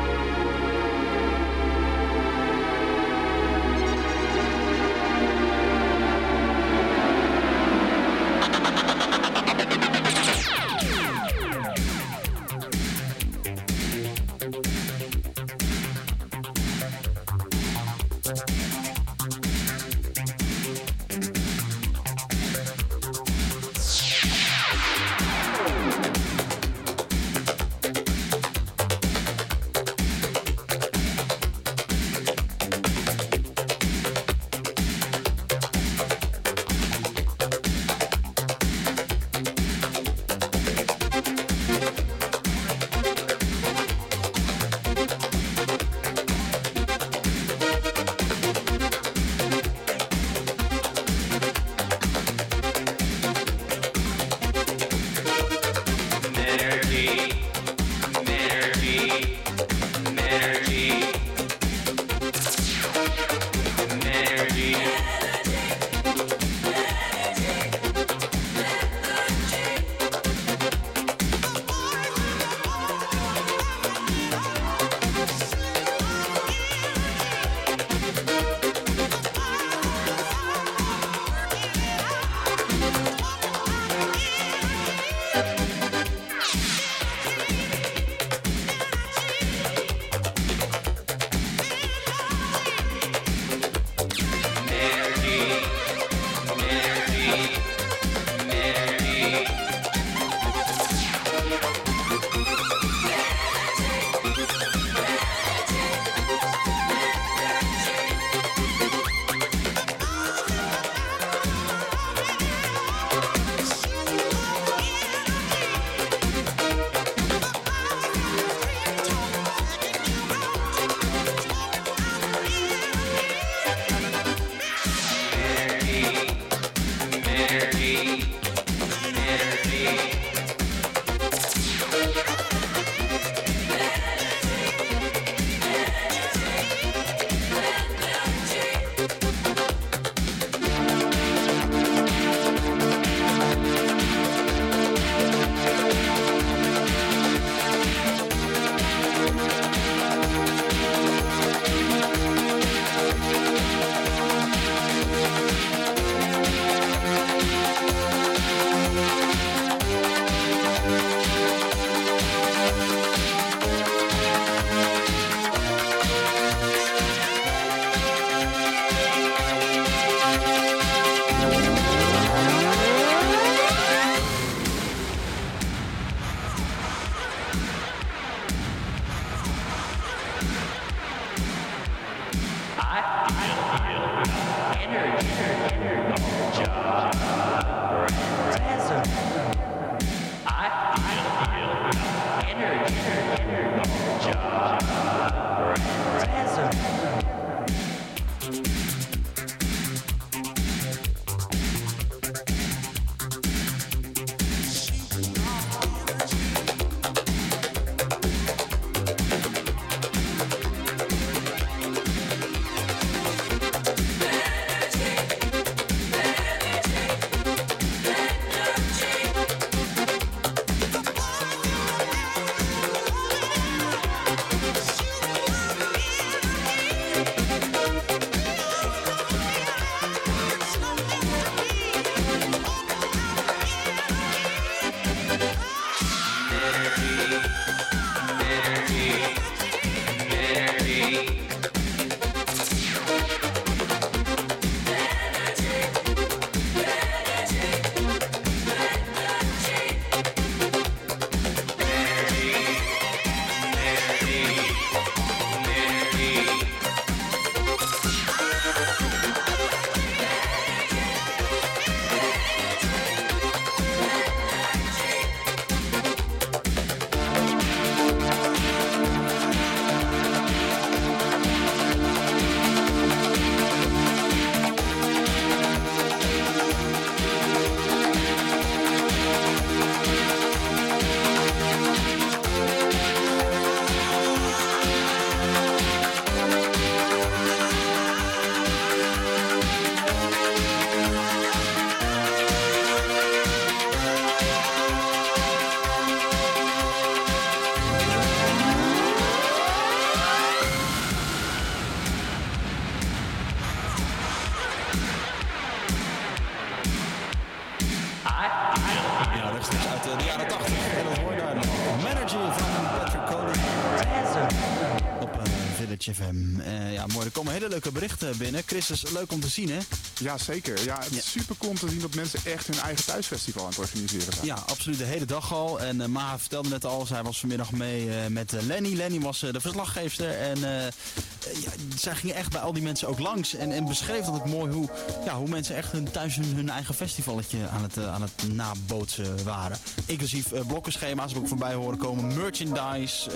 Binnen. 318.40 318.64
Chris, 318.66 318.90
is 318.90 319.10
leuk 319.12 319.32
om 319.32 319.40
te 319.40 319.48
zien, 319.48 319.70
hè? 319.70 319.78
Ja, 320.20 320.38
zeker. 320.38 320.84
Ja, 320.84 321.00
het 321.04 321.12
is 321.12 321.32
super 321.32 321.56
cool 321.58 321.72
om 321.72 321.78
te 321.78 321.90
zien 321.90 322.00
dat 322.00 322.16
mensen 322.16 322.40
echt 322.46 322.68
hun 322.68 322.80
eigen 322.80 323.06
thuisfestival 323.06 323.64
aan 323.64 323.70
het 323.70 323.80
organiseren 323.80 324.34
zijn. 324.34 324.46
Ja, 324.46 324.64
absoluut. 324.68 324.98
De 324.98 325.04
hele 325.04 325.26
dag 325.26 325.54
al. 325.54 325.80
En 325.80 326.02
eh 326.02 326.08
Maha 326.08 326.40
vertelde 326.40 326.70
net 326.70 326.86
al, 326.86 327.06
zij 327.06 327.24
was 327.24 327.40
vanmiddag 327.40 327.72
mee 327.72 328.10
eh, 328.10 328.28
met 328.28 328.54
eh, 328.54 328.62
Lenny. 328.62 328.96
Lenny 328.96 329.20
was 329.20 329.40
de 329.40 329.62
verslaggeefster. 329.62 330.40
En 330.40 330.60
ja, 330.60 331.72
zij 331.98 332.16
gingen 332.16 332.36
echt 332.36 332.52
bij 332.52 332.62
al 332.62 332.74
die 332.74 332.84
mensen 332.84 333.08
ook 333.08 333.20
langs. 333.20 333.56
En, 333.56 333.72
en 333.72 333.86
beschreef 333.86 334.26
dat 334.26 334.34
ook 334.34 334.46
mooi 334.46 334.74
hoe, 334.74 334.90
ja, 335.26 335.36
hoe 335.36 335.48
mensen 335.48 335.76
echt 335.76 335.92
hun, 335.92 336.12
thuis 336.12 336.36
hun, 336.36 336.56
hun 336.56 336.70
eigen 336.70 336.96
festivalletje 336.96 337.68
aan 337.68 337.82
het, 337.82 337.98
aan 337.98 338.22
het 338.22 338.54
nabootsen 338.54 339.44
waren. 339.44 339.78
Inclusief 340.06 340.48
blokkenschema's 340.68 341.34
heb 341.34 341.42
ik 341.42 341.48
voorbij 341.48 341.74
horen 341.74 341.98
komen. 341.98 342.38
Merchandise. 342.38 343.30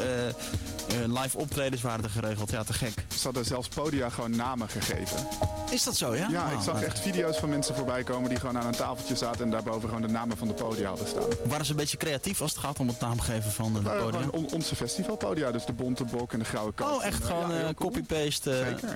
live 1.08 1.38
optredens 1.38 1.82
waren 1.82 2.04
er 2.04 2.10
geregeld. 2.10 2.52
Ja, 2.52 2.63
te 2.63 2.74
gek. 2.74 3.03
Ze 3.24 3.30
hadden 3.30 3.48
zelfs 3.48 3.68
podia 3.68 4.10
gewoon 4.10 4.36
namen 4.36 4.70
gegeven. 4.70 5.28
Is 5.72 5.84
dat 5.84 5.96
zo, 5.96 6.16
ja? 6.16 6.28
Ja, 6.30 6.46
ik 6.46 6.52
Wauw. 6.52 6.62
zag 6.62 6.82
echt 6.82 7.00
video's 7.00 7.38
van 7.38 7.50
mensen 7.50 7.76
voorbij 7.76 8.04
komen 8.04 8.30
die 8.30 8.40
gewoon 8.40 8.58
aan 8.58 8.66
een 8.66 8.76
tafeltje 8.76 9.16
zaten 9.16 9.42
en 9.46 9.52
daarboven 9.52 9.88
gewoon 9.90 10.02
de 10.02 10.08
namen 10.14 10.38
van 10.38 10.48
de 10.48 10.54
podia 10.54 10.88
hadden 10.88 11.08
staan. 11.08 11.24
Waren 11.46 11.66
ze 11.66 11.72
een 11.72 11.78
beetje 11.78 11.98
creatief 11.98 12.42
als 12.42 12.52
het 12.52 12.60
gaat 12.60 12.80
om 12.80 12.88
het 12.88 13.00
naamgeven 13.00 13.52
van 13.52 13.68
eh, 13.68 13.74
de 13.74 13.82
Maar 13.82 13.98
podium? 13.98 14.24
gewoon 14.24 14.46
on- 14.46 14.52
onze 14.54 14.76
festivalpodia, 14.76 15.52
dus 15.52 15.66
de 15.66 15.74
bonte 15.74 16.04
bok 16.04 16.34
en 16.34 16.40
de 16.40 16.46
grauwe 16.46 16.74
kat. 16.74 16.92
Oh, 16.92 17.06
echt 17.06 17.22
En, 17.22 17.28
gewoon 17.28 17.54
ja, 17.56 17.62
eh, 17.68 17.74
copy-paste 17.76 18.52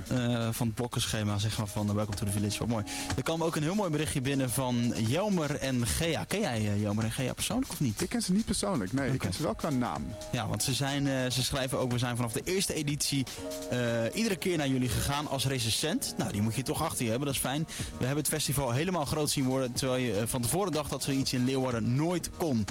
eh, 0.07 0.43
eh, 0.45 0.47
van 0.51 0.67
het 0.67 0.75
blokkenschema 0.75 1.37
zeg 1.37 1.57
maar, 1.57 1.67
van 1.67 1.87
de 1.87 1.93
Welcome 1.93 2.17
to 2.17 2.25
the 2.25 2.31
Village. 2.31 2.59
Wat 2.59 2.67
mooi. 2.67 2.83
Er 3.15 3.23
kwam 3.23 3.43
ook 3.43 3.55
een 3.55 3.63
heel 3.63 3.75
mooi 3.75 3.89
berichtje 3.89 4.21
binnen 4.21 4.49
van 4.49 4.93
Jelmer 4.95 5.55
en 5.59 5.87
Gea. 5.87 6.23
Ken 6.23 6.39
jij 6.39 6.57
eh, 6.57 6.81
Jelmer 6.81 7.03
en 7.03 7.11
Gea 7.11 7.33
persoonlijk 7.33 7.71
of 7.71 7.79
niet? 7.79 8.01
Ik 8.01 8.09
ken 8.09 8.21
ze 8.21 8.31
niet 8.33 8.45
persoonlijk, 8.45 8.93
nee, 8.93 9.11
ik 9.13 9.19
ken 9.19 9.33
ze 9.33 9.43
wel 9.43 9.55
qua 9.55 9.69
naam. 9.69 10.07
Ja, 10.31 10.47
want 10.47 10.63
ze, 10.63 10.73
zijn, 10.73 11.07
eh, 11.07 11.29
ze 11.31 11.43
schrijven 11.43 11.79
ook, 11.79 11.91
we 11.91 11.97
zijn 11.97 12.15
vanaf 12.15 12.31
de 12.31 12.41
eerste 12.43 12.73
editie 12.73 13.25
eh, 13.69 14.15
iedere 14.17 14.35
keer 14.35 14.57
naar 14.57 14.67
jullie 14.67 14.89
gegaan 14.89 15.27
als 15.27 15.45
recensent. 15.45 16.13
Nou, 16.17 16.31
die 16.31 16.41
moet 16.41 16.55
je 16.55 16.63
toch 16.63 16.83
achter 16.83 17.03
je 17.03 17.09
hebben, 17.09 17.27
dat 17.27 17.35
is 17.35 17.41
fijn. 17.41 17.67
We 17.97 18.05
hebben 18.05 18.23
het 18.23 18.33
festival 18.33 18.71
helemaal 18.71 19.05
groot 19.05 19.29
zien 19.29 19.45
worden, 19.45 19.71
terwijl 19.71 20.03
je 20.03 20.13
eh, 20.13 20.27
van 20.27 20.41
tevoren 20.41 20.71
dacht 20.71 20.89
dat 20.89 21.03
zoiets 21.03 21.33
in 21.33 21.45
Leeuwarden 21.45 21.95
nooit 21.95 22.29
kon. 22.37 22.65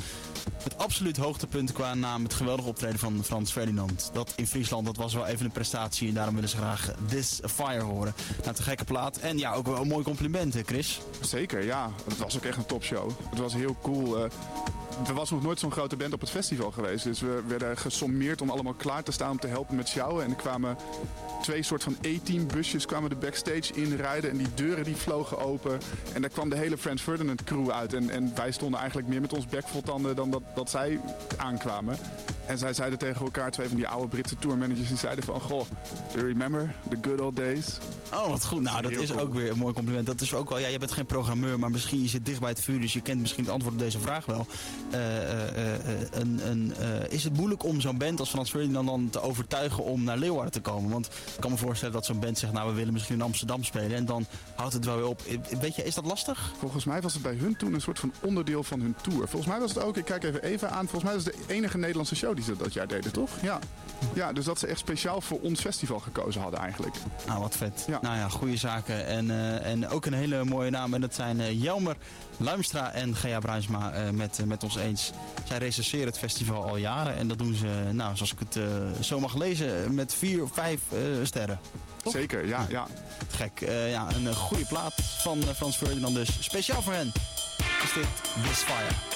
Het 0.63 0.79
absoluut 0.79 1.17
hoogtepunt 1.17 1.73
qua 1.73 1.95
naam 1.95 2.23
het 2.23 2.35
geweldige 2.35 2.69
optreden 2.69 2.99
van 2.99 3.25
Frans 3.25 3.53
Ferdinand. 3.53 4.11
Dat 4.13 4.33
in 4.37 4.47
Friesland, 4.47 4.87
dat 4.87 4.97
was 4.97 5.15
wel 5.15 5.27
even 5.27 5.45
een 5.45 5.53
prestatie 5.53 6.09
en 6.09 6.15
daarom 6.15 6.35
willen 6.35 6.51
ze 6.51 6.57
graag 6.57 6.91
This 7.09 7.41
Fire 7.43 7.83
horen. 7.83 8.15
Nou, 8.43 8.55
te 8.55 8.63
gekke 8.63 8.85
plaat. 8.85 9.17
En 9.17 9.39
ja, 9.39 9.53
ook 9.53 9.67
wel 9.67 9.81
een 9.81 9.89
mooi 9.89 10.05
compliment, 10.05 10.55
hè, 10.55 10.63
Chris. 10.63 11.01
Zeker, 11.21 11.65
ja. 11.65 11.91
Het 12.05 12.19
was 12.19 12.37
ook 12.37 12.45
echt 12.45 12.57
een 12.57 12.67
topshow. 12.67 13.11
Het 13.31 13.39
was 13.39 13.55
heel 13.55 13.77
cool. 13.83 14.25
eh, 14.25 14.31
er 15.07 15.15
was 15.15 15.31
nog 15.31 15.43
nooit 15.43 15.61
zo'n 15.61 15.73
grote 15.73 15.97
band 15.97 16.13
op 16.13 16.21
het 16.21 16.31
festival 16.31 16.71
geweest. 16.71 17.05
Dus 17.05 17.21
we 17.21 17.43
werden 17.47 17.77
gesommeerd 17.77 18.41
om 18.41 18.51
allemaal 18.51 18.75
klaar 18.75 19.03
te 19.03 19.13
staan 19.13 19.31
om 19.31 19.39
te 19.39 19.47
helpen 19.47 19.77
met 19.77 19.89
sjouwen. 19.89 20.25
En 20.25 20.31
er 20.31 20.37
kwamen 20.37 20.77
twee 21.43 21.63
soort 21.63 21.83
van 21.83 21.97
A-team 22.07 22.47
busjes 22.47 22.87
kwamen 22.87 23.11
de 23.11 23.17
backstage 23.17 23.73
inrijden. 23.75 24.31
En 24.31 24.37
die 24.37 24.55
deuren 24.55 24.85
die 24.85 24.97
vlogen 24.97 25.39
open. 25.39 25.81
En 26.13 26.21
daar 26.21 26.31
kwam 26.31 26.49
de 26.49 26.57
hele 26.57 26.79
Franz 26.79 27.03
Ferdinand 27.03 27.45
crew 27.45 27.71
uit. 27.71 27.95
En, 27.95 28.11
en 28.11 28.33
wij 28.35 28.53
stonden 28.53 28.79
eigenlijk 28.79 29.09
meer 29.09 29.21
met 29.21 29.33
ons 29.33 29.47
bek 29.47 29.69
vol 29.69 29.83
tanden 29.83 30.17
dan 30.17 30.31
dat, 30.31 30.43
dat 30.55 30.71
zij 30.71 31.01
aankwamen. 31.37 31.99
En 32.47 32.59
zij 32.59 32.73
zeiden 32.73 32.99
tegen 32.99 33.25
elkaar, 33.25 33.51
twee 33.51 33.69
van 33.69 33.77
die 33.77 33.89
oude 33.89 34.09
Britse 34.09 34.37
tourmanagers, 34.39 34.89
die 34.89 34.97
zeiden 34.97 35.25
van... 35.25 35.41
Goh, 35.41 35.61
do 36.13 36.19
you 36.19 36.27
remember 36.27 36.75
the 36.89 36.97
good 37.09 37.21
old 37.21 37.37
days? 37.37 37.79
Oh, 38.13 38.29
wat 38.29 38.45
goed. 38.45 38.63
Nou, 38.63 38.83
dat 38.83 38.91
Heel 38.91 39.01
is 39.01 39.11
cool. 39.11 39.21
ook 39.21 39.35
weer 39.35 39.51
een 39.51 39.59
mooi 39.59 39.75
compliment. 39.75 40.07
Dat 40.07 40.21
is 40.21 40.35
ook 40.35 40.49
wel, 40.49 40.59
ja, 40.59 40.69
je 40.69 40.79
bent 40.79 40.93
geen 40.93 41.07
programmeur, 41.07 41.59
maar 41.59 41.71
misschien 41.71 42.03
je 42.03 42.09
zit 42.09 42.27
dicht 42.27 42.41
bij 42.41 42.49
het 42.49 42.61
vuur, 42.61 42.81
dus 42.81 42.93
je 42.93 43.01
kent 43.01 43.21
misschien 43.21 43.45
het 43.45 43.53
antwoord 43.53 43.75
op 43.75 43.81
deze 43.81 44.01
vraag 44.01 44.27
wel. 44.27 44.47
Eh, 44.91 45.23
eh, 45.23 45.75
eh, 45.75 46.01
een, 46.11 46.41
een, 46.51 46.75
is 47.09 47.25
het 47.25 47.37
moeilijk 47.37 47.65
om 47.65 47.81
zo'n 47.81 47.99
band 47.99 48.21
als 48.21 48.31
Frans 48.31 48.51
Ferdinand 48.51 48.87
dan 48.87 49.11
te 49.11 49.21
overtuigen 49.21 49.85
om 49.85 50.05
naar 50.05 50.17
Leeuwarden 50.17 50.53
te 50.53 50.61
komen? 50.61 50.91
Want 50.91 51.07
ik 51.07 51.41
kan 51.41 51.51
me 51.51 51.57
voorstellen 51.57 51.95
dat 51.95 52.07
zo'n 52.07 52.21
band 52.21 52.39
zegt, 52.39 52.53
nou, 52.53 52.69
we 52.69 52.75
willen 52.75 52.93
misschien 52.93 53.15
in 53.15 53.23
Amsterdam 53.23 53.65
spelen 53.65 53.97
en 53.97 54.05
dan 54.05 54.27
houdt 54.55 54.73
het 54.73 54.85
wel 54.85 54.97
weer 54.97 55.07
op. 55.07 55.23
Weet 55.61 55.77
je, 55.77 55.85
is 55.85 55.95
dat 55.95 56.05
lastig? 56.05 56.53
Volgens 56.59 56.85
mij 56.85 57.01
was 57.03 57.13
het 57.13 57.23
bij 57.23 57.35
hun 57.35 57.57
toen 57.57 57.75
een 57.75 57.81
soort 57.81 57.99
van 57.99 58.13
onderdeel 58.21 58.63
van 58.63 58.81
hun 58.81 58.95
tour. 59.03 59.29
Volgens 59.29 59.47
mij 59.53 59.61
was 59.61 59.75
het 59.75 59.83
ook, 59.83 59.97
ik 59.97 60.05
kijk 60.05 60.25
even 60.25 60.43
Eva 60.43 60.69
aan, 60.69 60.89
volgens 60.89 61.03
mij 61.03 61.15
was 61.15 61.25
het 61.25 61.35
de 61.35 61.55
enige 61.55 61.79
Nederlandse 61.79 62.17
show 62.17 62.35
die 62.35 62.45
ze 62.45 62.57
dat 62.57 62.73
jaar 62.73 62.89
deden, 62.89 63.13
toch? 63.13 63.31
Ja. 63.43 63.59
Ja, 64.15 64.33
dus 64.33 64.45
dat 64.45 64.59
ze 64.59 64.67
echt 64.67 64.79
speciaal 64.79 65.21
voor 65.21 65.41
ons 65.41 65.61
festival 65.61 65.99
gekozen 65.99 66.41
hadden 66.41 66.61
eigenlijk. 66.61 66.97
Nou, 67.27 67.41
wat 67.41 67.57
vet. 67.57 67.85
Ja. 67.87 67.99
Nou 68.03 68.17
ja, 68.17 68.29
goede 68.29 68.57
zaken. 68.57 69.07
En, 69.07 69.31
en 69.63 69.89
ook 69.89 70.07
een 70.07 70.13
hele 70.13 70.45
mooie 70.45 70.71
naam. 70.71 70.95
En 70.95 71.01
dat 71.01 71.15
zijn 71.15 71.59
Jelmer, 71.59 71.97
Luimstra 72.37 72.93
en 72.93 73.17
Gea 73.17 73.39
Bruinsma 73.39 73.93
met, 74.13 74.41
met 74.47 74.63
ons 74.63 74.76
eens. 74.77 75.11
Zij 75.45 75.59
recenseren 75.59 76.07
het 76.07 76.19
festival 76.19 76.65
al 76.65 76.77
jaren. 76.77 77.17
En 77.17 77.29
dat 77.29 77.39
doen 77.39 77.55
ze, 77.55 77.67
nou, 77.93 78.17
zoals 78.17 78.33
ik 78.33 78.39
het 78.39 78.57
eh, 78.57 78.65
zo 79.01 79.21
mag 79.21 79.37
lezen, 79.37 79.95
met 79.95 80.15
vier, 80.15 80.49
vijf 80.53 80.81
eh, 80.93 80.99
sterren. 81.23 81.61
Toch? 82.03 82.13
Zeker, 82.13 82.47
ja, 82.47 82.67
ja. 82.69 82.87
Gek. 83.31 83.61
Eh, 83.61 83.91
ja, 83.91 84.07
een 84.15 84.35
goede 84.35 84.67
plaat 84.67 84.95
van 85.23 85.43
Frans 85.43 85.77
Ferdinand 85.77 86.15
dus. 86.15 86.29
Speciaal 86.41 86.83
voor 86.83 86.93
hen 86.93 87.13
is 87.83 87.93
dit 87.93 88.07
This 88.43 88.59
Fire. 88.59 89.16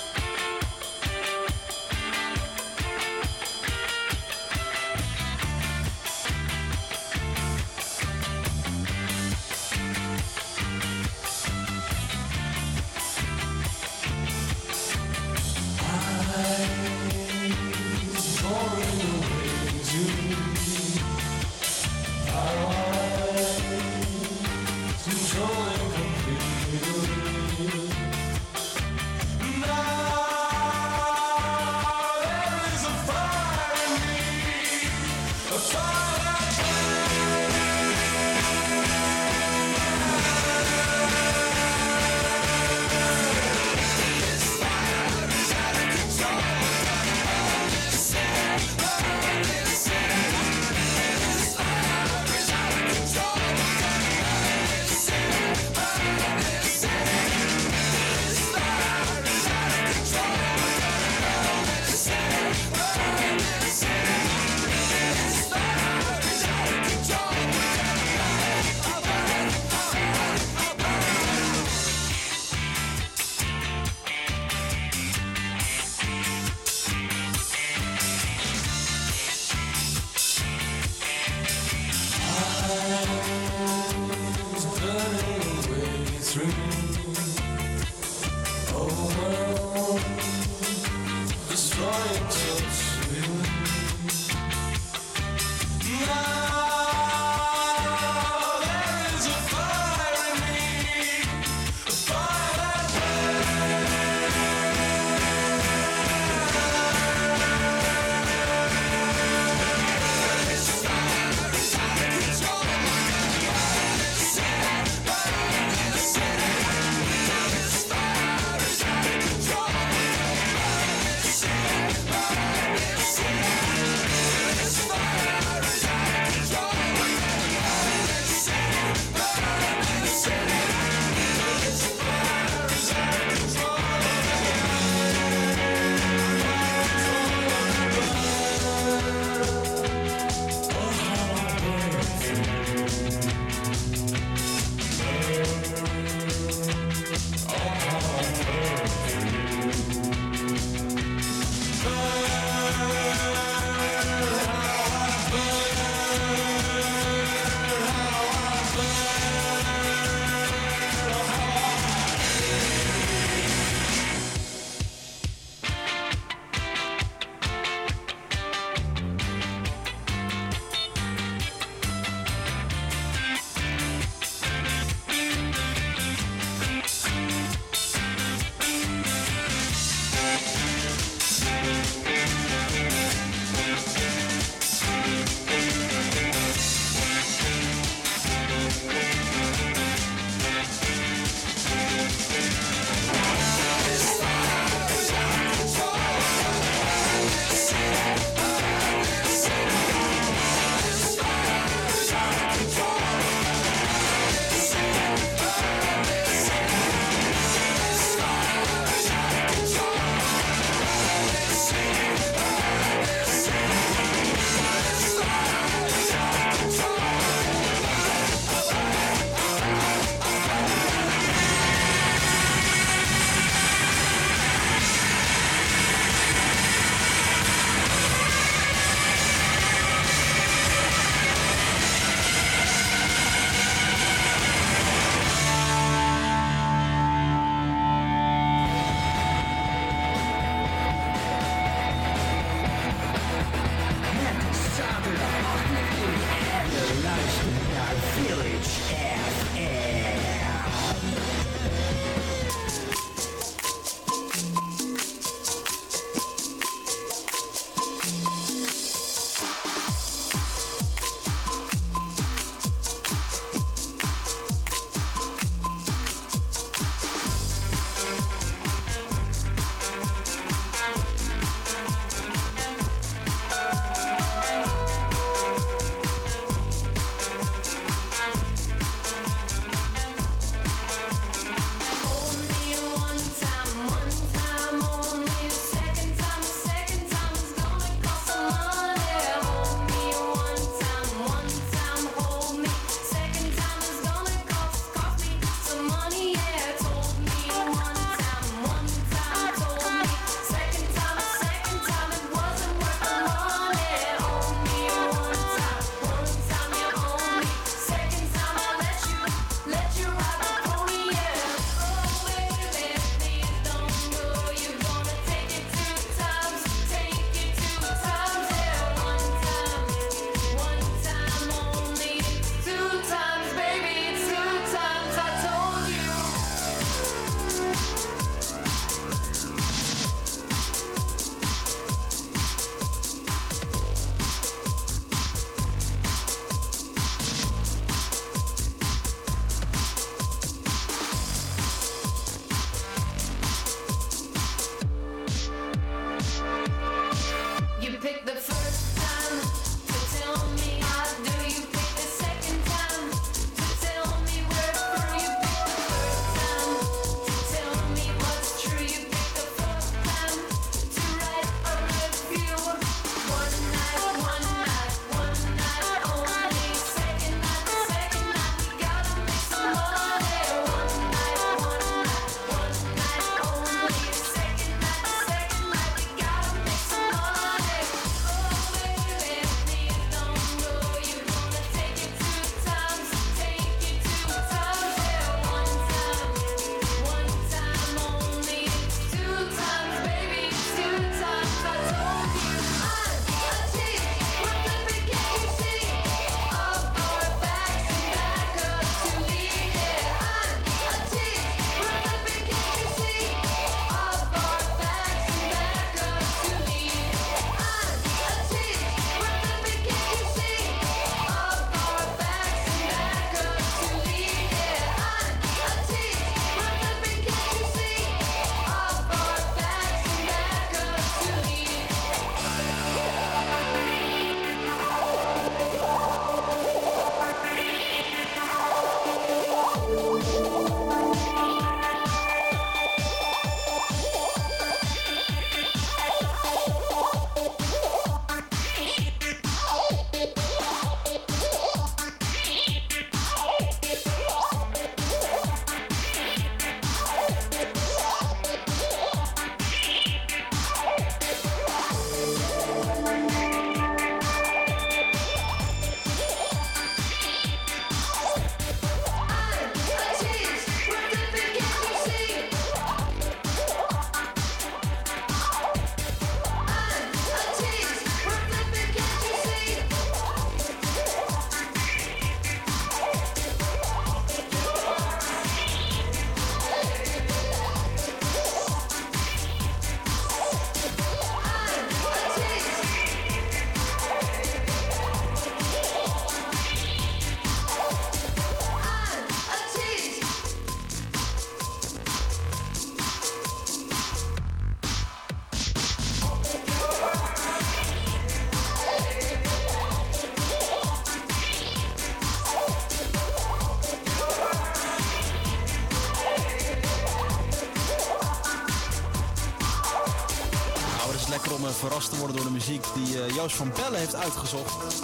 Joost 513.41 513.57
van 513.57 513.73
Bellen 513.77 513.99
heeft 513.99 514.15
uitgezocht. 514.15 515.03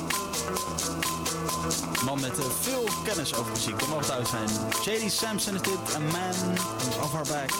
Man 2.04 2.20
met 2.20 2.38
eh, 2.38 2.44
veel 2.60 2.88
kennis 3.04 3.34
over 3.34 3.52
muziek, 3.52 3.78
dat 3.78 3.88
mag 3.88 4.16
het 4.16 4.28
zijn. 4.28 4.48
J.D. 4.84 5.12
Sampson 5.12 5.54
is 5.54 5.62
dit, 5.62 5.94
A 5.94 5.98
Man 5.98 6.58
Off 7.02 7.14
Our 7.14 7.26
Backs. 7.26 7.56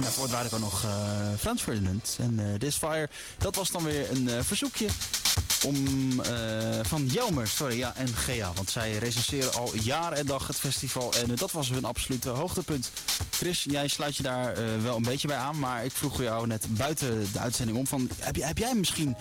Ja, 0.00 0.08
voor 0.08 0.22
het 0.22 0.32
waren 0.32 0.60
nog 0.60 0.84
eh 0.84 0.90
Frans 1.38 1.62
Ferdinand 1.62 2.16
en 2.20 2.38
eh 2.38 2.54
This 2.58 2.76
Fire. 2.76 3.08
Dat 3.38 3.54
was 3.56 3.70
dan 3.70 3.82
weer 3.82 4.10
een 4.10 4.44
verzoekje 4.44 4.86
om, 5.66 6.20
eh, 6.20 6.30
van 6.82 7.06
Jelmer, 7.06 7.48
sorry, 7.48 7.78
ja, 7.78 7.92
en 7.96 8.08
Gea. 8.08 8.52
Want 8.54 8.70
zij 8.70 8.98
recenseren 8.98 9.52
al 9.52 9.70
jaren 9.82 10.18
en 10.18 10.26
dag 10.26 10.46
het 10.46 10.56
festival. 10.56 11.14
En 11.14 11.30
eh, 11.30 11.36
dat 11.36 11.52
was 11.52 11.68
hun 11.68 11.84
absolute 11.84 12.28
hoogtepunt. 12.28 12.90
Chris, 13.30 13.64
jij 13.68 13.88
sluit 13.88 14.16
je 14.16 14.22
daar 14.22 14.52
eh, 14.52 14.64
wel 14.82 14.96
een 14.96 15.02
beetje 15.02 15.28
bij 15.28 15.36
aan. 15.36 15.58
Maar 15.58 15.84
ik 15.84 15.92
vroeg 15.92 16.22
jou 16.22 16.46
net 16.46 16.66
buiten 16.70 17.32
de 17.32 17.38
uitzending 17.38 17.78
om. 17.78 17.86
Van, 17.86 18.10
heb, 18.18 18.56
jij 18.56 18.74
misschien 18.74 19.16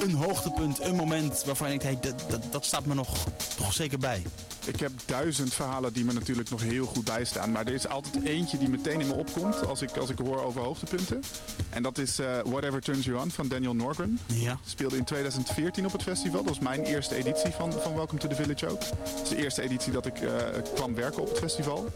een 0.00 0.14
hoogtepunt, 0.14 0.80
een 0.80 0.96
moment 0.96 1.42
waarvan 1.46 1.72
je 1.72 1.78
denkt... 1.78 2.02
Hey, 2.02 2.12
dat, 2.12 2.30
dat, 2.30 2.52
dat 2.52 2.64
staat 2.64 2.86
me 2.86 2.94
nog 2.94 3.24
toch 3.56 3.72
zeker 3.72 3.98
bij? 3.98 4.22
Ik 4.64 4.80
heb 4.80 4.92
duizend 5.04 5.54
verhalen 5.54 5.92
die 5.92 6.04
me 6.04 6.12
natuurlijk 6.12 6.50
nog 6.50 6.62
heel 6.62 6.86
goed 6.86 7.04
bijstaan. 7.04 7.52
Maar 7.52 7.66
er 7.66 7.74
is 7.74 7.88
altijd 7.88 8.24
eentje 8.24 8.58
die 8.58 8.68
meteen 8.68 9.00
in 9.00 9.06
me 9.06 9.14
opkomt 9.14 9.66
als 9.66 9.82
ik, 9.82 9.96
als 9.96 10.10
ik 10.10 10.18
hoor 10.18 10.44
over 10.44 10.60
hoogtepunten. 10.60 11.22
En 11.70 11.82
dat 11.82 11.98
is 11.98 12.18
Whatever 12.44 12.80
Turns 12.80 13.04
You 13.04 13.18
On 13.18 13.30
van 13.30 13.48
Daniel 13.48 13.74
Norgren. 13.74 14.18
Ja. 14.26 14.58
Speelde 14.64 14.96
in 14.96 15.04
2014 15.04 15.83
op 15.84 15.92
het 15.92 16.02
festival. 16.02 16.42
Dat 16.42 16.48
was 16.48 16.58
mijn 16.58 16.84
eerste 16.84 17.14
editie 17.14 17.50
van, 17.50 17.72
van 17.72 17.94
Welcome 17.94 18.20
to 18.20 18.28
the 18.28 18.34
Village 18.34 18.68
ook. 18.68 18.80
Dat 18.80 19.22
is 19.22 19.28
de 19.28 19.36
eerste 19.36 19.62
editie 19.62 19.92
dat 19.92 20.06
ik 20.06 20.20
eh, 20.20 20.30
kwam 20.74 20.94
werken 20.94 21.22
op 21.22 21.28
het 21.28 21.38
festival. 21.38 21.86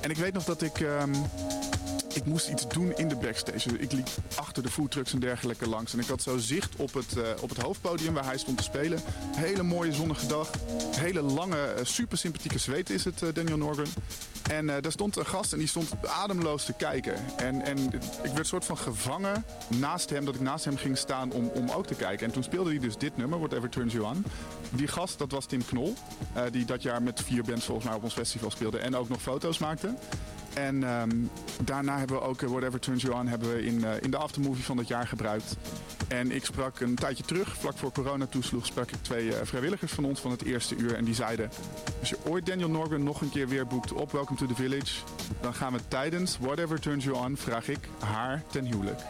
En 0.00 0.10
ik 0.10 0.16
weet 0.16 0.32
nog 0.32 0.44
dat 0.44 0.62
ik... 0.62 0.80
ehm, 0.80 1.14
ik 2.16 2.24
moest 2.24 2.48
iets 2.48 2.68
doen 2.68 2.96
in 2.96 3.08
de 3.08 3.16
backstage. 3.16 3.78
Ik 3.78 3.92
liep 3.92 4.08
achter 4.34 4.62
de 4.62 4.70
foodtrucks 4.70 5.12
en 5.12 5.18
dergelijke 5.18 5.68
langs. 5.68 5.92
En 5.92 5.98
ik 5.98 6.06
had 6.06 6.22
zo 6.22 6.38
zicht 6.38 6.76
op 6.76 6.94
het, 6.94 7.16
eh, 7.16 7.42
op 7.42 7.48
het 7.48 7.58
hoofdpodium 7.58 8.14
waar 8.14 8.24
hij 8.24 8.38
stond 8.38 8.56
te 8.56 8.62
spelen. 8.62 9.00
Hele 9.36 9.62
mooie 9.62 9.92
zonnige 9.92 10.26
dag. 10.26 10.50
Hele 10.96 11.22
lange, 11.22 11.56
eh, 11.56 11.84
super 11.84 12.18
sympathieke 12.18 12.58
zweet 12.58 12.90
is 12.90 13.04
het, 13.04 13.22
eh, 13.22 13.28
Daniel 13.32 13.56
Norgren. 13.56 13.86
En 14.50 14.66
daar 14.66 14.92
stond 14.92 15.16
een 15.16 15.26
gast 15.26 15.52
en 15.52 15.58
die 15.58 15.68
stond 15.68 15.90
ademloos 16.06 16.64
te 16.64 16.72
kijken. 16.72 17.14
En, 17.36 17.62
en 17.62 17.78
ik 18.22 18.32
werd 18.34 18.46
soort 18.46 18.64
van 18.64 18.78
gevangen 18.78 19.44
naast 19.68 20.10
hem, 20.10 20.24
dat 20.24 20.34
ik 20.34 20.40
naast 20.40 20.64
hem 20.64 20.76
ging 20.76 20.98
staan 20.98 21.32
om, 21.32 21.50
om 21.54 21.70
ook 21.70 21.86
te 21.86 21.94
kijken. 21.94 22.26
En 22.26 22.32
toen 22.32 22.42
speelde 22.42 22.70
hij 22.70 22.78
dus 22.78 22.96
dit 22.96 23.16
nummer, 23.16 23.38
Whatever 23.38 23.68
Turns 23.68 23.92
You 23.92 24.04
On. 24.04 24.24
Die 24.70 24.88
gast, 24.88 25.18
dat 25.18 25.30
was 25.30 25.46
Tim 25.46 25.64
Knol. 25.64 25.94
die 26.50 26.64
dat 26.64 26.82
jaar 26.82 27.02
met 27.02 27.22
vier 27.22 27.42
bands 27.42 27.64
volgens 27.64 27.86
mij 27.86 27.96
op 27.96 28.02
ons 28.02 28.12
festival 28.12 28.50
speelde. 28.50 28.78
En 28.78 28.96
ook 28.96 29.08
nog 29.08 29.22
foto's 29.22 29.58
maakte. 29.58 29.94
En 30.56 30.84
ehm, 30.84 31.10
daarna 31.64 31.98
hebben 31.98 32.16
we 32.16 32.22
ook 32.22 32.42
eh, 32.42 32.48
Whatever 32.48 32.80
Turns 32.80 33.02
You 33.02 33.14
On 33.14 33.26
hebben 33.26 33.54
we 33.54 33.64
in, 33.64 33.84
eh, 33.84 33.90
in 34.00 34.10
de 34.10 34.16
aftermovie 34.16 34.64
van 34.64 34.76
dat 34.76 34.88
jaar 34.88 35.06
gebruikt. 35.06 35.56
En 36.08 36.30
ik 36.30 36.44
sprak 36.44 36.80
een 36.80 36.94
tijdje 36.94 37.24
terug, 37.24 37.56
vlak 37.56 37.78
voor 37.78 37.92
corona 37.92 38.26
toesloeg, 38.26 38.66
sprak 38.66 38.90
ik 38.90 39.02
twee 39.02 39.34
eh, 39.34 39.46
vrijwilligers 39.46 39.92
van 39.92 40.04
ons 40.04 40.20
van 40.20 40.30
het 40.30 40.42
eerste 40.42 40.76
uur. 40.76 40.94
En 40.94 41.04
die 41.04 41.14
zeiden, 41.14 41.50
als 42.00 42.08
je 42.08 42.18
ooit 42.24 42.46
Daniel 42.46 42.70
Norgren 42.70 43.02
nog 43.02 43.20
een 43.20 43.30
keer 43.30 43.48
weer 43.48 43.66
boekt 43.66 43.92
op 43.92 44.12
Welcome 44.12 44.38
to 44.38 44.46
the 44.46 44.54
Village, 44.54 45.00
dan 45.40 45.54
gaan 45.54 45.72
we 45.72 45.80
tijdens 45.88 46.38
Whatever 46.40 46.80
Turns 46.80 47.04
You 47.04 47.16
On, 47.16 47.36
vraag 47.36 47.68
ik 47.68 47.88
haar 47.98 48.42
ten 48.50 48.64
huwelijk. 48.64 49.00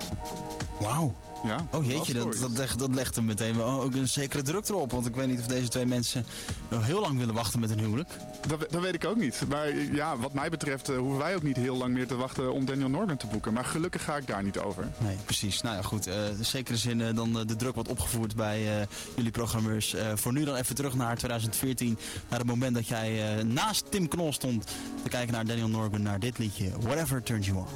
Wauw. 0.81 1.15
Ja, 1.45 1.67
Oh 1.73 1.85
jeetje, 1.87 2.13
dat, 2.13 2.37
dat, 2.41 2.51
legt, 2.51 2.79
dat 2.79 2.95
legt 2.95 3.15
hem 3.15 3.25
meteen 3.25 3.57
wel 3.57 3.81
ook 3.83 3.95
een 3.95 4.09
zekere 4.09 4.43
druk 4.43 4.69
erop. 4.69 4.91
Want 4.91 5.07
ik 5.07 5.15
weet 5.15 5.29
niet 5.29 5.39
of 5.41 5.47
deze 5.47 5.69
twee 5.69 5.87
mensen 5.87 6.25
nog 6.69 6.87
heel 6.87 7.01
lang 7.01 7.19
willen 7.19 7.35
wachten 7.35 7.61
met 7.61 7.71
een 7.71 7.79
huwelijk. 7.79 8.09
Dat, 8.49 8.67
dat 8.71 8.83
weet 8.83 8.95
ik 8.95 9.05
ook 9.05 9.17
niet. 9.17 9.43
Maar 9.49 9.75
ja, 9.77 10.17
wat 10.17 10.33
mij 10.33 10.49
betreft 10.51 10.89
eh, 10.89 10.97
hoeven 10.97 11.19
wij 11.19 11.35
ook 11.35 11.43
niet 11.43 11.57
heel 11.57 11.77
lang 11.77 11.95
meer 11.95 12.07
te 12.07 12.15
wachten 12.17 12.53
om 12.53 12.65
Daniel 12.65 12.89
Norgren 12.89 13.17
te 13.17 13.27
boeken. 13.27 13.53
Maar 13.53 13.65
gelukkig 13.65 14.05
ga 14.05 14.17
ik 14.17 14.27
daar 14.27 14.43
niet 14.43 14.59
over. 14.59 14.89
Nee, 14.99 15.17
precies. 15.25 15.61
Nou 15.63 15.77
ja, 15.77 15.83
goed. 15.83 16.07
eh 16.07 16.15
in 16.39 16.45
zekere 16.45 16.77
zin 16.77 17.01
eh, 17.01 17.15
dan 17.15 17.33
de 17.33 17.57
druk 17.57 17.75
wordt 17.75 17.91
opgevoerd 17.91 18.35
bij 18.37 18.87
jullie 19.17 19.31
programmeurs. 19.31 19.95
Voor 20.15 20.33
nu 20.33 20.45
dan 20.45 20.55
even 20.55 20.75
terug 20.75 20.95
naar 20.95 21.17
2014. 21.17 21.99
Naar 22.29 22.39
het 22.39 22.49
moment 22.49 22.75
dat 22.75 22.89
jij 22.89 23.43
naast 23.43 23.91
Tim 23.91 24.09
Knol 24.09 24.33
stond 24.33 24.65
te 25.03 25.09
kijken 25.09 25.35
naar 25.35 25.45
Daniel 25.47 25.69
Norgren. 25.69 26.03
Naar 26.03 26.21
dit 26.21 26.39
liedje, 26.39 26.71
Whatever 26.81 27.23
Turns 27.23 27.47
You 27.47 27.59
On. 27.59 27.67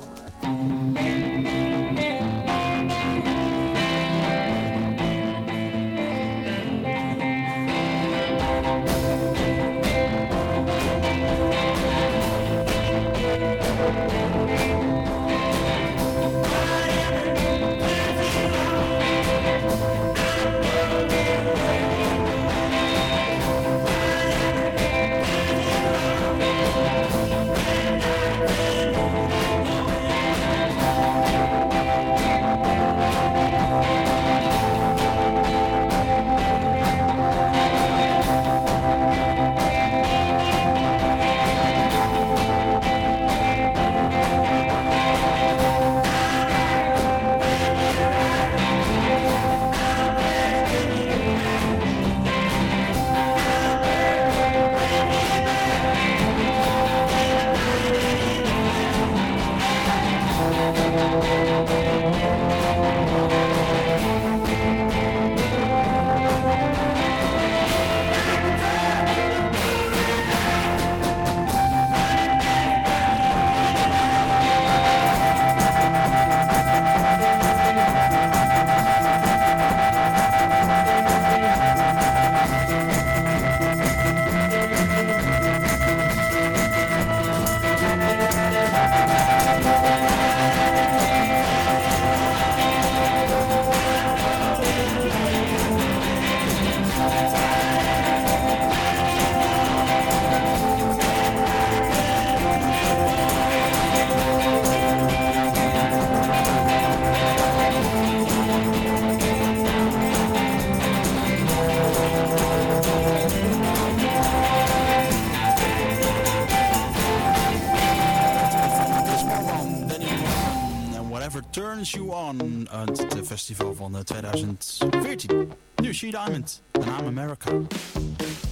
2014. 124.23 125.49
Nu 125.83 125.93
She 125.93 126.11
Diamond, 126.11 126.61
The 126.73 126.81
Naam 126.81 127.07
America. 127.07 128.49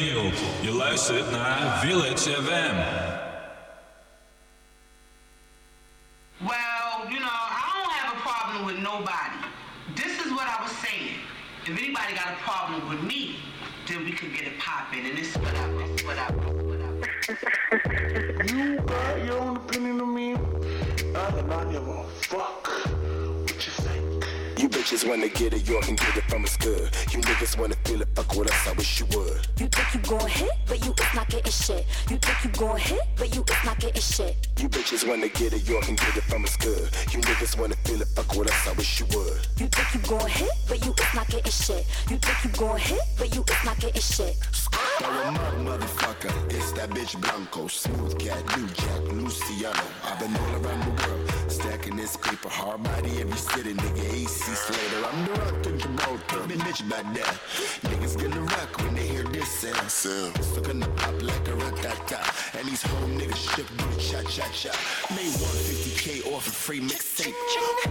De 0.00 0.06
hele 0.06 0.20
wereld. 0.20 0.38
Je 0.60 0.72
luistert 0.72 1.30
naar 1.30 1.78
Village 1.78 2.30
FM. 2.30 2.76
Well, 6.38 7.08
you 7.08 7.18
know, 7.18 7.40
I 7.50 7.70
don't 7.76 7.92
have 7.92 8.16
a 8.16 8.20
problem 8.28 8.66
with 8.66 8.78
nobody. 8.78 9.38
This 9.94 10.12
is 10.24 10.30
what 10.30 10.46
I 10.46 10.62
was 10.62 10.72
saying. 10.84 11.16
If 11.64 11.78
anybody 11.78 12.14
got 12.14 12.26
a 12.26 12.40
problem 12.44 12.88
with 12.88 13.02
me, 13.02 13.34
then 13.86 14.04
we 14.04 14.12
could 14.12 14.32
get 14.36 14.46
it 14.46 14.58
popping. 14.58 15.04
And 15.08 15.18
this 15.18 15.28
is 15.28 15.36
what 15.36 15.54
I, 15.54 15.66
this 15.78 16.00
is 16.00 16.06
what 16.06 16.18
I, 16.18 16.26
this 16.32 16.62
what 16.62 16.80
I. 16.82 18.54
You 18.54 18.80
got 18.80 19.24
your 19.24 19.38
own 19.38 19.56
opinion 19.56 20.00
on 20.00 20.14
me. 20.14 20.34
I 21.14 21.30
do 21.30 21.42
not 21.46 21.70
give 21.70 21.88
a 21.88 22.04
fuck 22.22 22.99
bitches 24.70 25.06
wanna 25.06 25.28
get 25.28 25.52
it, 25.52 25.68
you 25.68 25.80
can 25.80 25.96
get 25.96 26.16
it 26.16 26.24
from 26.24 26.44
us 26.44 26.56
good. 26.56 26.90
You 27.10 27.20
niggas 27.20 27.58
wanna 27.58 27.74
feel 27.84 28.00
it, 28.02 28.08
fuck 28.14 28.34
with 28.34 28.50
us, 28.50 28.68
I 28.68 28.72
wish 28.72 29.00
you 29.00 29.06
would. 29.16 29.46
You 29.58 29.66
think 29.66 29.94
you 29.94 30.00
gon' 30.08 30.28
hit, 30.28 30.50
but 30.66 30.84
you 30.84 30.92
is 30.92 31.14
not 31.14 31.28
getting 31.28 31.52
shit. 31.52 31.86
You 32.08 32.16
think 32.18 32.44
you 32.44 32.50
gon' 32.50 32.78
hit, 32.78 33.00
but 33.16 33.34
you 33.34 33.42
is 33.42 33.64
not 33.64 33.78
getting 33.78 34.02
shit. 34.02 34.36
You 34.58 34.68
bitches 34.68 35.06
wanna 35.06 35.28
get 35.28 35.52
it, 35.52 35.68
you 35.68 35.80
can 35.80 35.96
get 35.96 36.16
it 36.16 36.24
from 36.24 36.44
us 36.44 36.56
good. 36.56 36.88
You 37.12 37.20
niggas 37.20 37.58
wanna 37.58 37.76
feel 37.84 38.00
it, 38.00 38.08
fuck 38.08 38.34
with 38.34 38.48
us, 38.48 38.68
I 38.68 38.72
wish 38.72 39.00
you 39.00 39.06
would. 39.16 39.38
You 39.58 39.66
think 39.66 39.94
you 39.94 40.00
gon' 40.08 40.28
hit, 40.28 40.50
but 40.68 40.84
you 40.84 40.92
is 40.92 41.14
not 41.14 41.28
getting 41.28 41.52
shit. 41.52 41.84
You 42.08 42.16
think 42.18 42.44
you 42.44 42.50
gon' 42.58 42.78
hit, 42.78 43.00
but 43.18 43.34
you 43.34 43.42
is 43.42 43.64
not 43.64 43.78
getting 43.78 44.02
shit. 44.02 44.36
Throw 44.98 45.10
'em 45.10 45.36
up, 45.36 45.54
motherfucker. 45.66 46.32
It's 46.52 46.72
that 46.72 46.90
bitch 46.90 47.18
Blanco, 47.20 47.66
smooth 47.68 48.18
cat, 48.18 48.44
New 48.56 48.68
Jack, 48.68 49.02
Luciano. 49.12 49.82
I've 50.04 50.18
been 50.20 50.36
all 50.36 50.54
around 50.60 50.80
the 50.84 50.99
world, 52.10 52.16
stacking 52.16 52.16
this 52.16 52.16
paper, 52.16 52.48
hard 52.48 52.82
body 52.82 53.20
every 53.20 53.36
city, 53.36 53.74
nigga. 53.74 54.12
AC 54.12 54.54
Slater, 54.54 55.06
I'm 55.06 55.24
the 55.24 55.32
rock 55.32 55.66
in 55.66 55.78
Gibraltar. 55.78 56.48
Been 56.48 56.58
bitch 56.60 56.86
about 56.86 57.14
that. 57.14 57.40
Niggas 57.82 58.16
gonna 58.20 58.40
rock 58.40 58.78
when 58.82 58.94
they 58.94 59.06
hear 59.06 59.24
this 59.24 59.48
sound. 59.48 59.90
Sound. 59.90 60.44
So 60.44 60.60
gonna 60.60 60.86
pop 60.96 61.22
like 61.22 61.48
a 61.48 61.54
rat 61.54 62.54
And 62.58 62.68
these 62.68 62.82
home 62.82 63.18
niggas 63.18 63.54
shook 63.54 63.68
booty, 63.76 64.00
cha 64.00 64.22
cha 64.22 64.48
cha. 64.52 64.72
Made 65.14 65.32
150k 65.32 66.32
off 66.32 66.46
a 66.46 66.50
free 66.50 66.80
mixtape. 66.80 67.34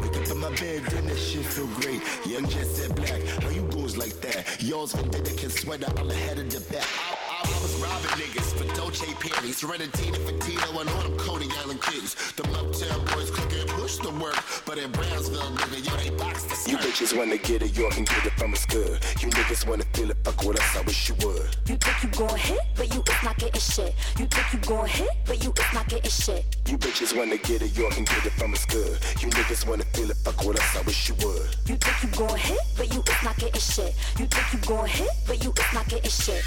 Wake 0.02 0.18
up 0.18 0.32
in 0.32 0.38
my 0.38 0.50
bed, 0.56 0.84
then 0.92 1.06
that 1.08 1.18
shit 1.18 1.46
feel 1.46 1.68
great. 1.82 2.02
Young 2.26 2.48
Jet 2.48 2.66
said 2.66 2.96
black, 2.96 3.22
how 3.44 3.50
you 3.50 3.64
goes 3.72 3.98
like 3.98 4.20
that? 4.22 4.62
Yours 4.62 4.94
with 4.94 5.12
Dominican 5.12 5.50
sweater, 5.50 5.92
I'm 5.98 6.10
ahead 6.10 6.40
of 6.40 6.50
the 6.50 6.62
back. 6.72 6.88
I, 7.30 7.39
I 7.39 7.39
was 7.62 7.76
robbing 7.82 8.16
niggas 8.22 8.50
for 8.58 8.68
Dolce 8.76 9.14
Perry's, 9.20 9.62
Renatino, 9.62 10.18
Fatino, 10.26 10.82
and 10.82 10.90
all 10.90 11.04
them 11.04 11.18
Coney 11.18 11.48
Island 11.60 11.82
kids. 11.82 12.16
The 12.34 12.44
uptown 12.56 13.06
boys 13.06 13.32
cooking 13.32 13.68
push 13.68 13.98
the 13.98 14.12
work, 14.12 14.38
but 14.66 14.78
in 14.78 14.92
Brownsville, 14.92 15.52
nigga, 15.58 15.80
yo, 15.86 15.96
they 15.98 16.10
box 16.18 16.44
the 16.44 16.56
skirt. 16.56 16.72
You 16.72 16.78
bitches 16.78 17.18
wanna 17.18 17.38
get 17.38 17.62
it, 17.62 17.78
you 17.78 17.90
can 17.90 18.04
get 18.06 18.26
it 18.26 18.34
from 18.34 18.54
us 18.54 18.66
good. 18.66 19.00
You 19.20 19.30
niggas 19.30 19.68
wanna 19.68 19.84
feel 19.94 20.10
it, 20.12 20.18
fuck 20.24 20.44
with 20.44 20.60
us, 20.60 20.78
I 20.78 20.82
wish 20.82 21.10
you 21.10 21.16
would. 21.26 21.50
You 21.68 21.76
think 21.76 22.04
you 22.04 22.10
gon' 22.10 22.38
hit, 22.38 22.60
but 22.76 22.94
you 22.94 23.02
is 23.02 23.24
not 23.24 23.38
getting 23.38 23.62
shit. 23.62 23.94
You 24.18 24.26
think 24.26 24.54
you 24.54 24.60
gon' 24.60 24.88
hit, 24.88 25.10
but 25.26 25.44
you 25.44 25.52
is 25.52 25.74
not 25.74 25.88
getting 25.88 26.12
shit. 26.12 26.46
You 26.68 26.78
bitches 26.78 27.18
wanna 27.18 27.38
get 27.38 27.62
it, 27.62 27.78
you 27.78 27.90
can 27.90 28.04
get 28.06 28.26
it 28.26 28.34
from 28.34 28.54
us 28.54 28.66
good. 28.66 29.00
You 29.20 29.30
niggas 29.30 29.68
wanna 29.68 29.86
feel 29.94 30.10
it, 30.10 30.18
fuck 30.18 30.40
with 30.46 30.60
us, 30.60 30.78
I 30.78 30.82
wish 30.84 31.10
you 31.10 31.16
would. 31.26 31.48
You 31.66 31.76
think 31.76 31.98
you 32.04 32.10
gon' 32.18 32.38
hit, 32.38 32.60
but 32.78 32.94
you 32.94 33.02
is 33.02 33.24
not 33.24 33.38
getting 33.38 33.62
shit. 33.62 33.94
You 34.18 34.26
think 34.28 34.54
you 34.54 34.60
gon' 34.68 34.88
hit, 34.88 35.10
but 35.28 35.44
you 35.44 35.52
is 35.52 35.74
not 35.74 35.88
getting 35.88 36.12
shit. 36.12 36.44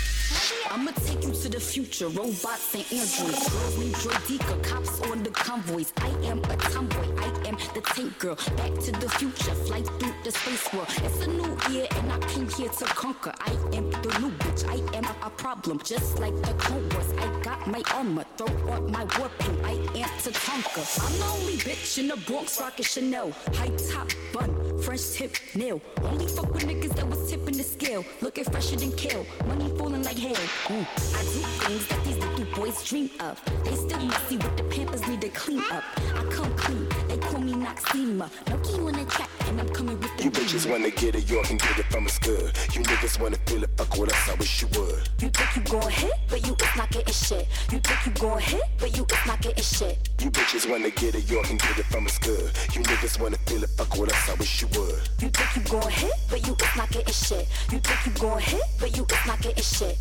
I'ma 0.71 0.93
take 1.07 1.25
you 1.25 1.33
to 1.33 1.49
the 1.49 1.61
future, 1.61 2.09
robots 2.09 2.75
and 2.75 2.85
androids. 2.93 3.49
Girls 3.49 3.79
named 3.79 3.95
Droideka, 3.95 4.63
cops 4.65 5.01
on 5.03 5.23
the 5.23 5.31
convoys. 5.31 5.93
I 5.99 6.09
am 6.25 6.39
a 6.45 6.57
tomboy, 6.57 7.09
I 7.19 7.29
am 7.49 7.57
the 7.75 7.83
tank 7.95 8.19
girl. 8.19 8.37
Back 8.57 8.75
to 8.85 8.93
the 8.93 9.09
future, 9.11 9.55
flight 9.67 9.87
through 9.99 10.15
the 10.25 10.33
space 10.33 10.73
world. 10.73 10.89
It's 10.99 11.21
a 11.23 11.29
new 11.29 11.57
year 11.71 11.87
and 11.97 12.13
I 12.13 12.19
came 12.29 12.49
here 12.49 12.69
to 12.69 12.85
conquer. 12.85 13.33
I 13.41 13.53
am 13.77 13.91
the 13.91 14.19
new 14.21 14.31
bitch, 14.43 14.69
I 14.69 14.97
am 14.97 15.05
a, 15.23 15.31
problem. 15.31 15.81
Just 15.85 16.19
like 16.21 16.35
the 16.43 16.53
clone 16.55 16.89
wars, 16.91 17.11
I 17.19 17.43
got 17.43 17.67
my 17.67 17.83
armor. 17.95 18.25
Throw 18.37 18.47
on 18.71 18.91
my 18.93 19.05
war 19.19 19.31
paint, 19.39 19.59
I 19.65 19.73
am 19.99 20.11
to 20.25 20.31
conquer. 20.31 20.85
I'm 21.03 21.19
the 21.19 21.25
only 21.25 21.57
bitch 21.57 21.99
in 21.99 22.09
the 22.09 22.17
Bronx 22.27 22.61
rockin' 22.61 22.85
Chanel. 22.85 23.33
High 23.55 23.75
top 23.91 24.09
bun, 24.33 24.51
French 24.83 25.11
tip 25.13 25.37
nail. 25.55 25.81
Only 26.03 26.27
fuck 26.27 26.53
with 26.53 26.65
niggas 26.65 26.95
that 26.97 27.09
was 27.09 27.31
tipping 27.31 27.57
the 27.57 27.65
scale. 27.65 28.05
Looking 28.21 28.45
fresher 28.45 28.77
than 28.77 28.93
kill, 28.93 29.27
money 29.47 29.69
falling 29.77 30.03
like 30.03 30.19
hail. 30.19 30.37
Ooh, 30.71 30.85
mm. 30.85 30.92
I 31.15 31.23
do 31.25 31.41
things 31.65 31.87
that 31.89 32.05
these 32.05 32.19
little 32.19 32.45
boys 32.55 32.85
dream 32.85 33.11
of. 33.21 33.41
They 33.65 33.75
still 33.75 34.05
messy 34.05 34.37
with 34.37 34.57
the 34.57 34.65
pampers, 34.65 35.07
need 35.09 35.21
to 35.23 35.29
clean 35.29 35.63
up. 35.71 35.85
I 36.15 36.25
come 36.31 36.55
clean, 36.57 36.89
they 37.09 37.19
call 37.19 37.41
me 37.41 37.53
Noxema. 37.53 38.29
No 38.51 38.57
key 38.59 38.81
on 38.81 38.93
the 38.93 39.05
track, 39.11 39.29
and 39.47 39.61
I'm 39.61 39.69
coming 39.71 39.99
with 39.99 40.17
the 40.17 40.25
You 40.25 40.31
bitches 40.31 40.71
wanna 40.71 40.91
get 40.91 41.15
it, 41.15 41.31
you 41.31 41.41
can 41.43 41.57
get 41.57 41.79
it 41.79 41.87
from 41.87 42.07
us 42.07 42.19
good. 42.19 42.53
You 42.73 42.83
niggas 42.83 43.21
wanna 43.21 43.37
feel 43.47 43.63
it, 43.63 43.71
fuck 43.77 43.97
with 43.97 44.13
us, 44.13 44.29
I 44.29 44.35
wish 44.35 44.63
you 44.63 44.69
would. 44.79 45.09
You 45.21 45.29
think 45.31 45.57
you 45.57 45.63
gon' 45.63 45.91
hit, 45.91 46.13
but 46.29 46.47
you 46.47 46.55
is 46.55 46.77
not 46.77 46.91
getting 46.91 47.15
shit. 47.15 47.47
You 47.71 47.79
think 47.79 48.07
you 48.07 48.13
gon' 48.13 48.41
hit, 48.41 48.63
but 48.79 48.97
you 48.97 49.05
is 49.05 49.27
not 49.27 49.41
getting 49.41 49.65
shit. 49.65 50.09
You 50.21 50.31
bitches 50.31 50.71
wanna 50.71 50.91
get 50.91 51.15
it, 51.15 51.31
you 51.31 51.41
can 51.43 51.57
get 51.57 51.79
it 51.79 51.87
from 51.87 52.07
us 52.07 52.19
good. 52.19 52.51
You 52.75 52.83
niggas 52.83 53.21
wanna 53.21 53.39
feel 53.47 53.63
it, 53.63 53.71
fuck 53.77 53.97
with 53.97 54.13
us, 54.13 54.29
I 54.29 54.35
wish 54.35 54.63
you 54.63 54.69
would. 54.79 55.01
You 55.21 55.29
think 55.29 55.57
you 55.57 55.63
gon' 55.71 55.91
hit, 55.91 56.13
but 56.29 56.47
you 56.47 56.55
is 56.55 56.77
not 56.77 56.91
getting 56.91 57.15
shit. 57.15 57.49
You 57.71 57.79
think 57.79 58.07
you 58.07 58.13
gon' 58.21 58.41
hit, 58.41 58.63
but 58.79 58.97
you 58.97 59.05
is 59.05 59.27
not 59.27 59.41
getting 59.41 59.65
shit. 59.65 59.97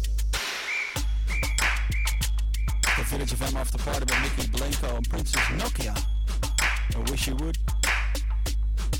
De 3.01 3.07
Village 3.07 3.35
FM 3.35 3.55
After 3.57 3.83
Party 3.83 4.05
bij 4.05 4.19
Mickey 4.19 4.47
Blanco 4.47 4.95
en 4.95 5.01
Princess 5.01 5.49
Nokia. 5.57 5.93
I 6.95 7.11
wish 7.11 7.25
you 7.25 7.35
would. 7.37 7.57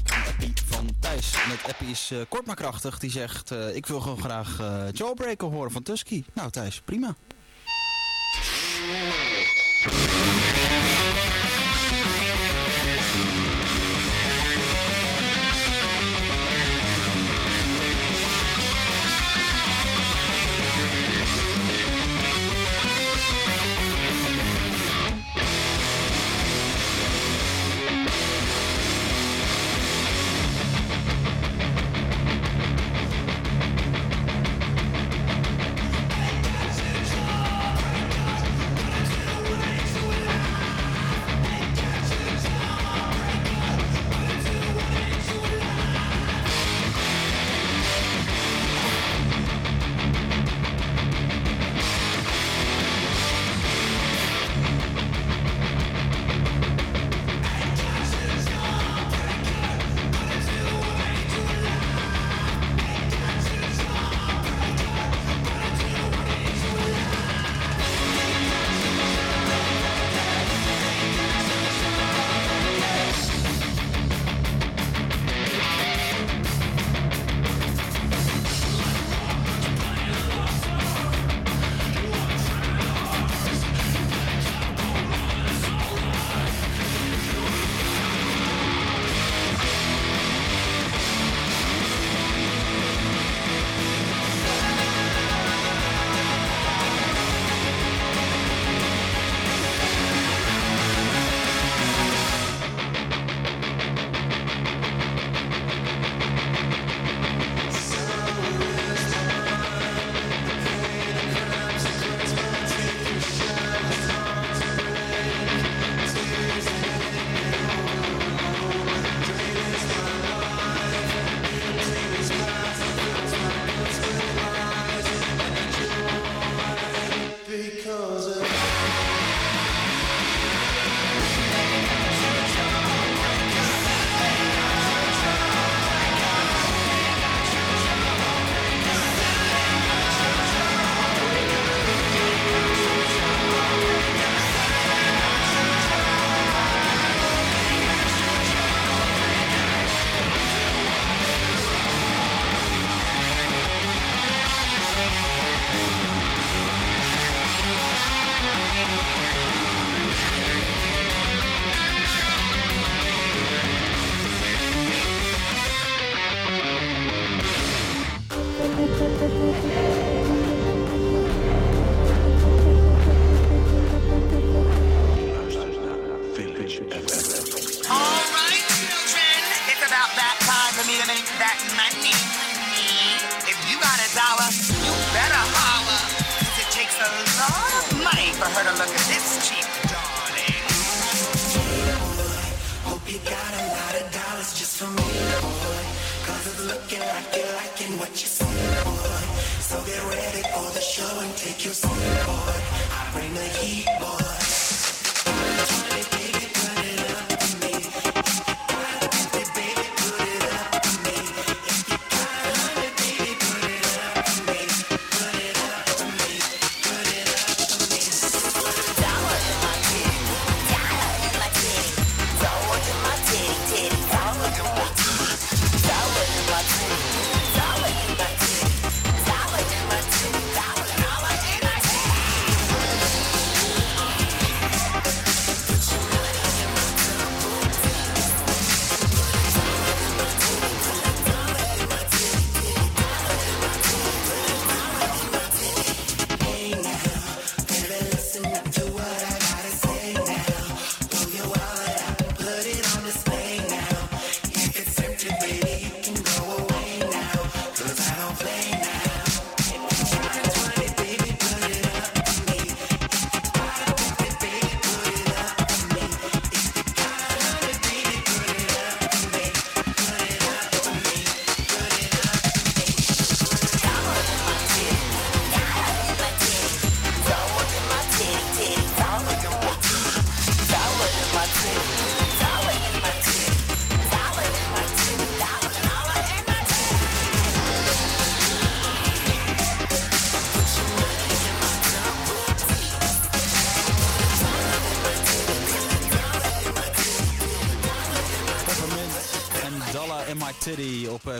Een 0.04 0.32
appie 0.34 0.54
van 0.66 0.90
Thijs. 1.00 1.34
En 1.34 1.50
het 1.50 1.64
appie 1.68 1.90
is 1.90 2.12
eh, 2.12 2.20
kort 2.30 2.46
maar 2.46 2.56
krachtig. 2.56 3.00
Die 3.00 3.12
zegt, 3.12 3.52
eh, 3.52 3.76
ik 3.76 3.86
wil 3.86 4.00
gewoon 4.00 4.20
graag 4.20 4.60
eh 4.60 4.84
Jawbreaker 4.92 5.48
horen 5.48 5.72
van 5.72 5.84
Tusky. 5.84 6.24
Nou 6.34 6.50
Thijs, 6.50 6.82
prima. 6.86 7.16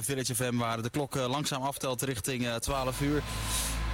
Village 0.04 0.36
FM 0.36 0.56
waar 0.58 0.82
de 0.82 0.90
klok 0.90 1.16
eh, 1.16 1.30
langzaam 1.30 1.62
aftelt 1.62 2.02
richting 2.02 2.46
eh, 2.46 2.56
12 2.56 3.02
uur. 3.02 3.22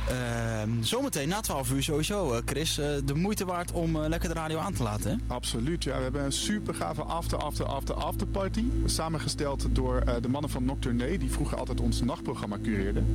Ehm, 0.10 0.70
zometeen 0.84 1.28
na 1.30 1.40
12 1.42 1.72
uur 1.72 1.84
sowieso, 1.84 2.34
eh, 2.34 2.42
Chris. 2.46 2.78
eh, 2.78 2.88
de 3.06 3.14
moeite 3.16 3.46
waard 3.46 3.72
om 3.72 3.96
eh, 4.04 4.10
lekker 4.10 4.30
de 4.30 4.36
radio 4.36 4.58
aan 4.58 4.74
te 4.74 4.84
laten, 4.84 5.12
hè? 5.12 5.34
Absoluut, 5.34 5.84
ja. 5.84 5.98
We 5.98 6.04
hebben 6.04 6.24
een 6.24 6.32
super 6.32 6.74
gave 6.74 7.02
after, 7.02 7.38
after, 7.38 7.66
after, 7.66 7.96
after 7.96 8.28
party. 8.28 8.64
Samengesteld 8.86 9.66
door 9.72 9.98
eh, 10.00 10.14
de 10.22 10.28
mannen 10.30 10.50
van 10.50 10.66
Nocturne, 10.66 11.18
die 11.18 11.32
vroeger 11.32 11.58
altijd 11.58 11.80
ons 11.80 12.02
nachtprogramma 12.02 12.58
cureerden. 12.64 13.06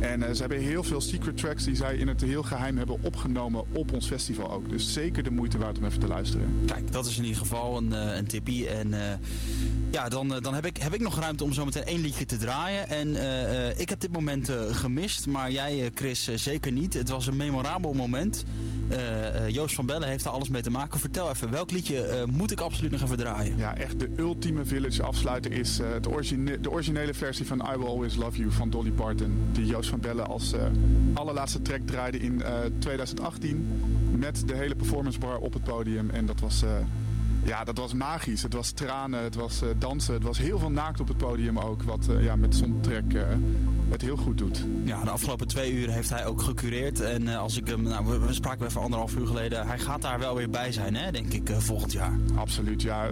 En 0.00 0.22
eh, 0.22 0.32
ze 0.34 0.40
hebben 0.40 0.58
heel 0.58 0.82
veel 0.82 1.00
secret 1.00 1.36
tracks 1.36 1.64
die 1.64 1.76
zij 1.76 1.96
in 1.96 2.08
het 2.08 2.20
heel 2.20 2.42
geheim 2.42 2.76
hebben 2.76 2.98
opgenomen 3.02 3.64
op 3.72 3.92
ons 3.92 4.06
festival 4.06 4.50
ook. 4.52 4.68
Dus 4.70 4.92
zeker 4.92 5.22
de 5.22 5.30
moeite 5.30 5.58
waard 5.58 5.78
om 5.78 5.84
even 5.84 6.00
te 6.00 6.06
luisteren. 6.08 6.62
Kijk, 6.66 6.92
dat 6.92 7.06
is 7.06 7.16
in 7.18 7.24
ieder 7.24 7.38
geval 7.40 7.76
een, 7.76 7.92
eh, 7.92 8.16
een 8.16 8.26
tippie. 8.26 8.68
En 8.68 8.94
eh, 9.10 9.18
ja, 9.94 10.08
dan, 10.08 10.34
eh, 10.34 10.40
dan 10.40 10.54
heb, 10.54 10.66
ik, 10.66 10.76
heb 10.76 10.94
ik 10.94 11.00
nog 11.00 11.18
ruimte 11.18 11.44
om 11.44 11.52
zometeen 11.52 11.84
één 11.84 12.00
liedje 12.00 12.24
te 12.24 12.36
draaien. 12.36 12.88
En 12.88 13.16
eh, 13.16 13.68
eh, 13.68 13.78
ik 13.78 13.88
heb 13.88 14.00
dit 14.00 14.12
moment 14.12 14.52
gemist, 14.70 15.26
maar 15.26 15.50
jij, 15.50 15.90
Chris, 15.94 16.34
zeker 16.34 16.72
niet. 16.72 16.94
Het 16.94 17.08
was 17.08 17.26
een 17.26 17.36
memorabel 17.36 17.92
moment. 17.92 18.44
Joost 19.48 19.74
van 19.74 19.86
Bellen 19.86 20.08
heeft 20.08 20.24
er 20.24 20.30
alles 20.30 20.48
mee 20.48 20.62
te 20.62 20.70
maken. 20.70 21.00
Vertel 21.00 21.30
even, 21.30 21.50
welk 21.50 21.70
liedje 21.70 22.26
moet 22.30 22.50
ik 22.50 22.60
absoluut 22.60 22.90
nog 22.90 23.02
even 23.02 23.16
draaien? 23.16 23.56
Ja, 23.56 23.76
echt 23.76 23.98
de 23.98 24.10
ultieme 24.16 24.64
Village 24.64 25.02
afsluiter 25.02 25.52
is 25.52 25.76
de 26.60 26.70
originele 26.70 27.14
versie 27.14 27.46
van 27.46 27.60
I 27.74 27.76
Will 27.76 27.86
Always 27.86 28.16
Love 28.16 28.38
You 28.38 28.50
van 28.50 28.70
Dolly 28.70 28.90
Parton. 28.90 29.36
Die 29.52 29.66
Joost 29.66 29.88
van 29.88 30.00
Bellen 30.00 30.26
als 30.26 30.54
allerlaatste 31.14 31.62
track 31.62 31.80
draaide 31.84 32.18
in 32.18 32.42
eh, 32.42 32.52
2018. 32.78 33.66
Met 34.18 34.42
de 34.46 34.54
hele 34.54 34.74
performance 34.74 35.18
bar 35.18 35.38
op 35.38 35.52
het 35.52 35.64
podium. 35.64 36.10
En 36.10 36.26
dat 36.26 36.40
was, 36.40 36.62
ja, 37.44 37.64
dat 37.64 37.78
was 37.78 37.92
magisch. 37.92 38.42
Het 38.42 38.52
was 38.52 38.70
tranen, 38.70 39.22
het 39.22 39.34
was 39.34 39.62
eh, 39.62 39.68
dansen. 39.78 40.14
Het 40.14 40.22
was 40.22 40.38
heel 40.38 40.58
veel 40.58 40.70
naakt 40.70 41.00
op 41.00 41.08
het 41.08 41.16
podium 41.16 41.58
ook. 41.58 41.82
Wat 41.82 42.08
eh, 42.08 42.24
ja, 42.24 42.36
met 42.36 42.54
zo'n 42.56 42.78
track 42.80 43.12
eh, 43.12 43.22
het 43.88 44.02
heel 44.02 44.16
goed 44.16 44.38
doet. 44.38 44.64
Ja, 44.84 45.04
de 45.04 45.10
afgelopen 45.10 45.46
twee 45.46 45.72
uur 45.72 45.90
heeft 45.90 46.10
hij 46.10 46.26
ook 46.26 46.42
gecureerd. 46.42 47.00
En 47.00 47.28
als 47.28 47.56
ik 47.56 47.66
hem, 47.66 47.82
nou, 47.82 48.06
we, 48.06 48.18
we 48.18 48.32
spraken 48.32 48.66
even 48.66 48.80
anderhalf 48.80 49.16
uur 49.16 49.26
geleden. 49.26 49.66
Hij 49.66 49.78
gaat 49.78 50.02
daar 50.02 50.18
wel 50.18 50.34
weer 50.34 50.50
bij 50.50 50.72
zijn, 50.72 50.94
hè, 50.94 51.10
denk 51.10 51.32
ik, 51.32 51.50
volgend 51.58 51.92
jaar. 51.92 52.18
Absoluut, 52.34 52.82
ja. 52.82 53.08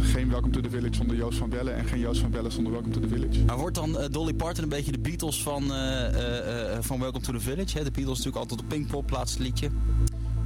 Geen 0.00 0.30
Welcome 0.30 0.52
to 0.52 0.60
the 0.60 0.70
Village 0.70 0.94
zonder 0.94 1.16
Joost 1.16 1.38
van 1.38 1.48
Bellen. 1.48 1.74
En 1.74 1.84
geen 1.84 1.98
Joost 2.00 2.20
van 2.20 2.30
Bellen 2.30 2.52
zonder 2.52 2.72
Welcome 2.72 2.94
to 2.94 3.00
the 3.00 3.08
Village. 3.08 3.44
Maar 3.44 3.58
wordt 3.58 3.74
dan 3.74 3.98
Dolly 4.10 4.34
Parton 4.34 4.62
een 4.62 4.68
beetje 4.68 4.92
de 4.92 4.98
Beatles 4.98 5.42
van, 5.42 5.62
van 6.80 7.00
Welcome 7.00 7.24
to 7.24 7.32
the 7.32 7.40
Village? 7.40 7.78
Hè? 7.78 7.84
De 7.84 7.90
Beatles 7.90 8.16
natuurlijk 8.18 8.36
altijd 8.36 8.60
op 8.60 8.68
Pinkpop, 8.68 9.10
laatste 9.10 9.42
liedje. 9.42 9.70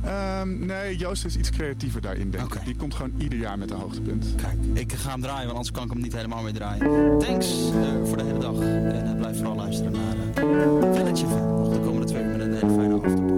Ehm, 0.05 0.67
nee, 0.67 0.97
Joost 0.97 1.25
is 1.25 1.37
iets 1.37 1.51
creatiever 1.51 2.01
daarin, 2.01 2.31
denk 2.31 2.55
ik. 2.55 2.65
Die 2.65 2.77
komt 2.77 2.95
gewoon 2.95 3.13
ieder 3.19 3.39
jaar 3.39 3.59
met 3.59 3.71
een 3.71 3.77
hoogtepunt. 3.77 4.35
Kijk, 4.37 4.57
ik 4.73 4.93
ga 4.93 5.11
hem 5.11 5.21
draaien, 5.21 5.45
want 5.45 5.57
anders 5.57 5.71
kan 5.71 5.85
ik 5.85 5.91
hem 5.91 6.01
niet 6.01 6.13
helemaal 6.13 6.43
meer 6.43 6.53
draaien. 6.53 7.19
Thanks 7.19 7.47
eh, 7.49 8.09
voor 8.09 8.17
de 8.17 8.25
hele 8.25 8.39
dag. 8.39 8.61
En 8.61 9.07
eh, 9.07 9.17
blijf 9.17 9.37
vooral 9.37 9.57
luisteren 9.57 9.93
naar 9.93 10.17
eh 10.35 10.95
Village 10.95 11.27
FM. 11.27 11.47
Nog 11.59 11.73
de 11.73 11.81
komende 11.81 12.07
twee 12.07 12.23
uur 12.23 12.37
met 12.37 12.41
een 12.41 12.53
hele 12.53 12.75
fijne 12.75 12.95
afterparty. 12.95 13.30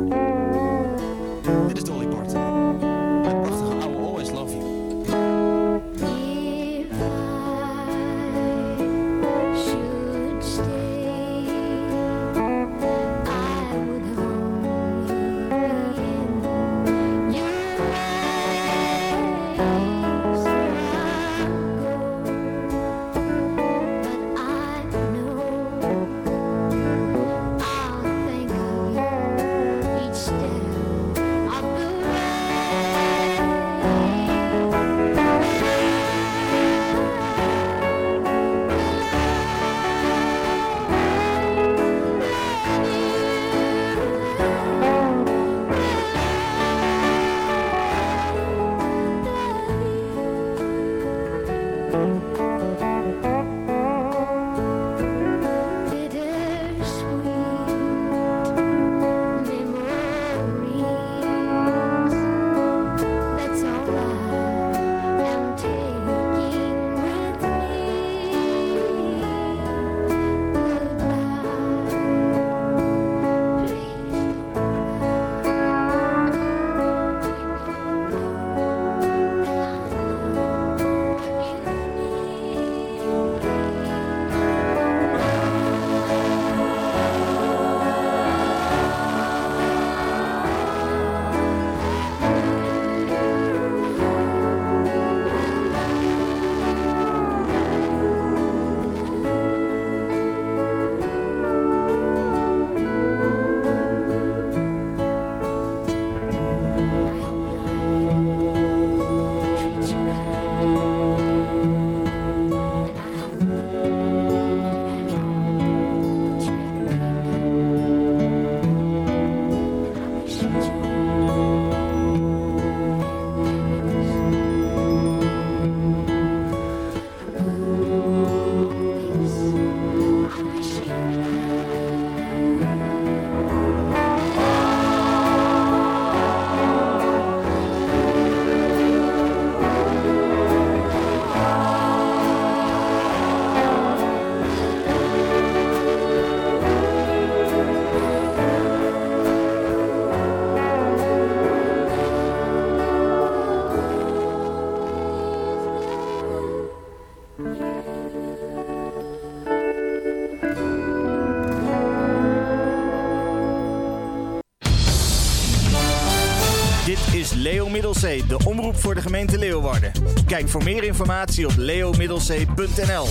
De 168.02 168.36
omroep 168.44 168.76
voor 168.76 168.94
de 168.94 169.00
gemeente 169.00 169.38
Leeuwarden. 169.38 169.92
Kijk 170.26 170.48
voor 170.48 170.64
meer 170.64 170.84
informatie 170.84 171.46
op 171.46 171.52
leomiddelzee.nl. 171.56 173.06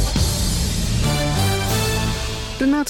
Renate 2.59 2.89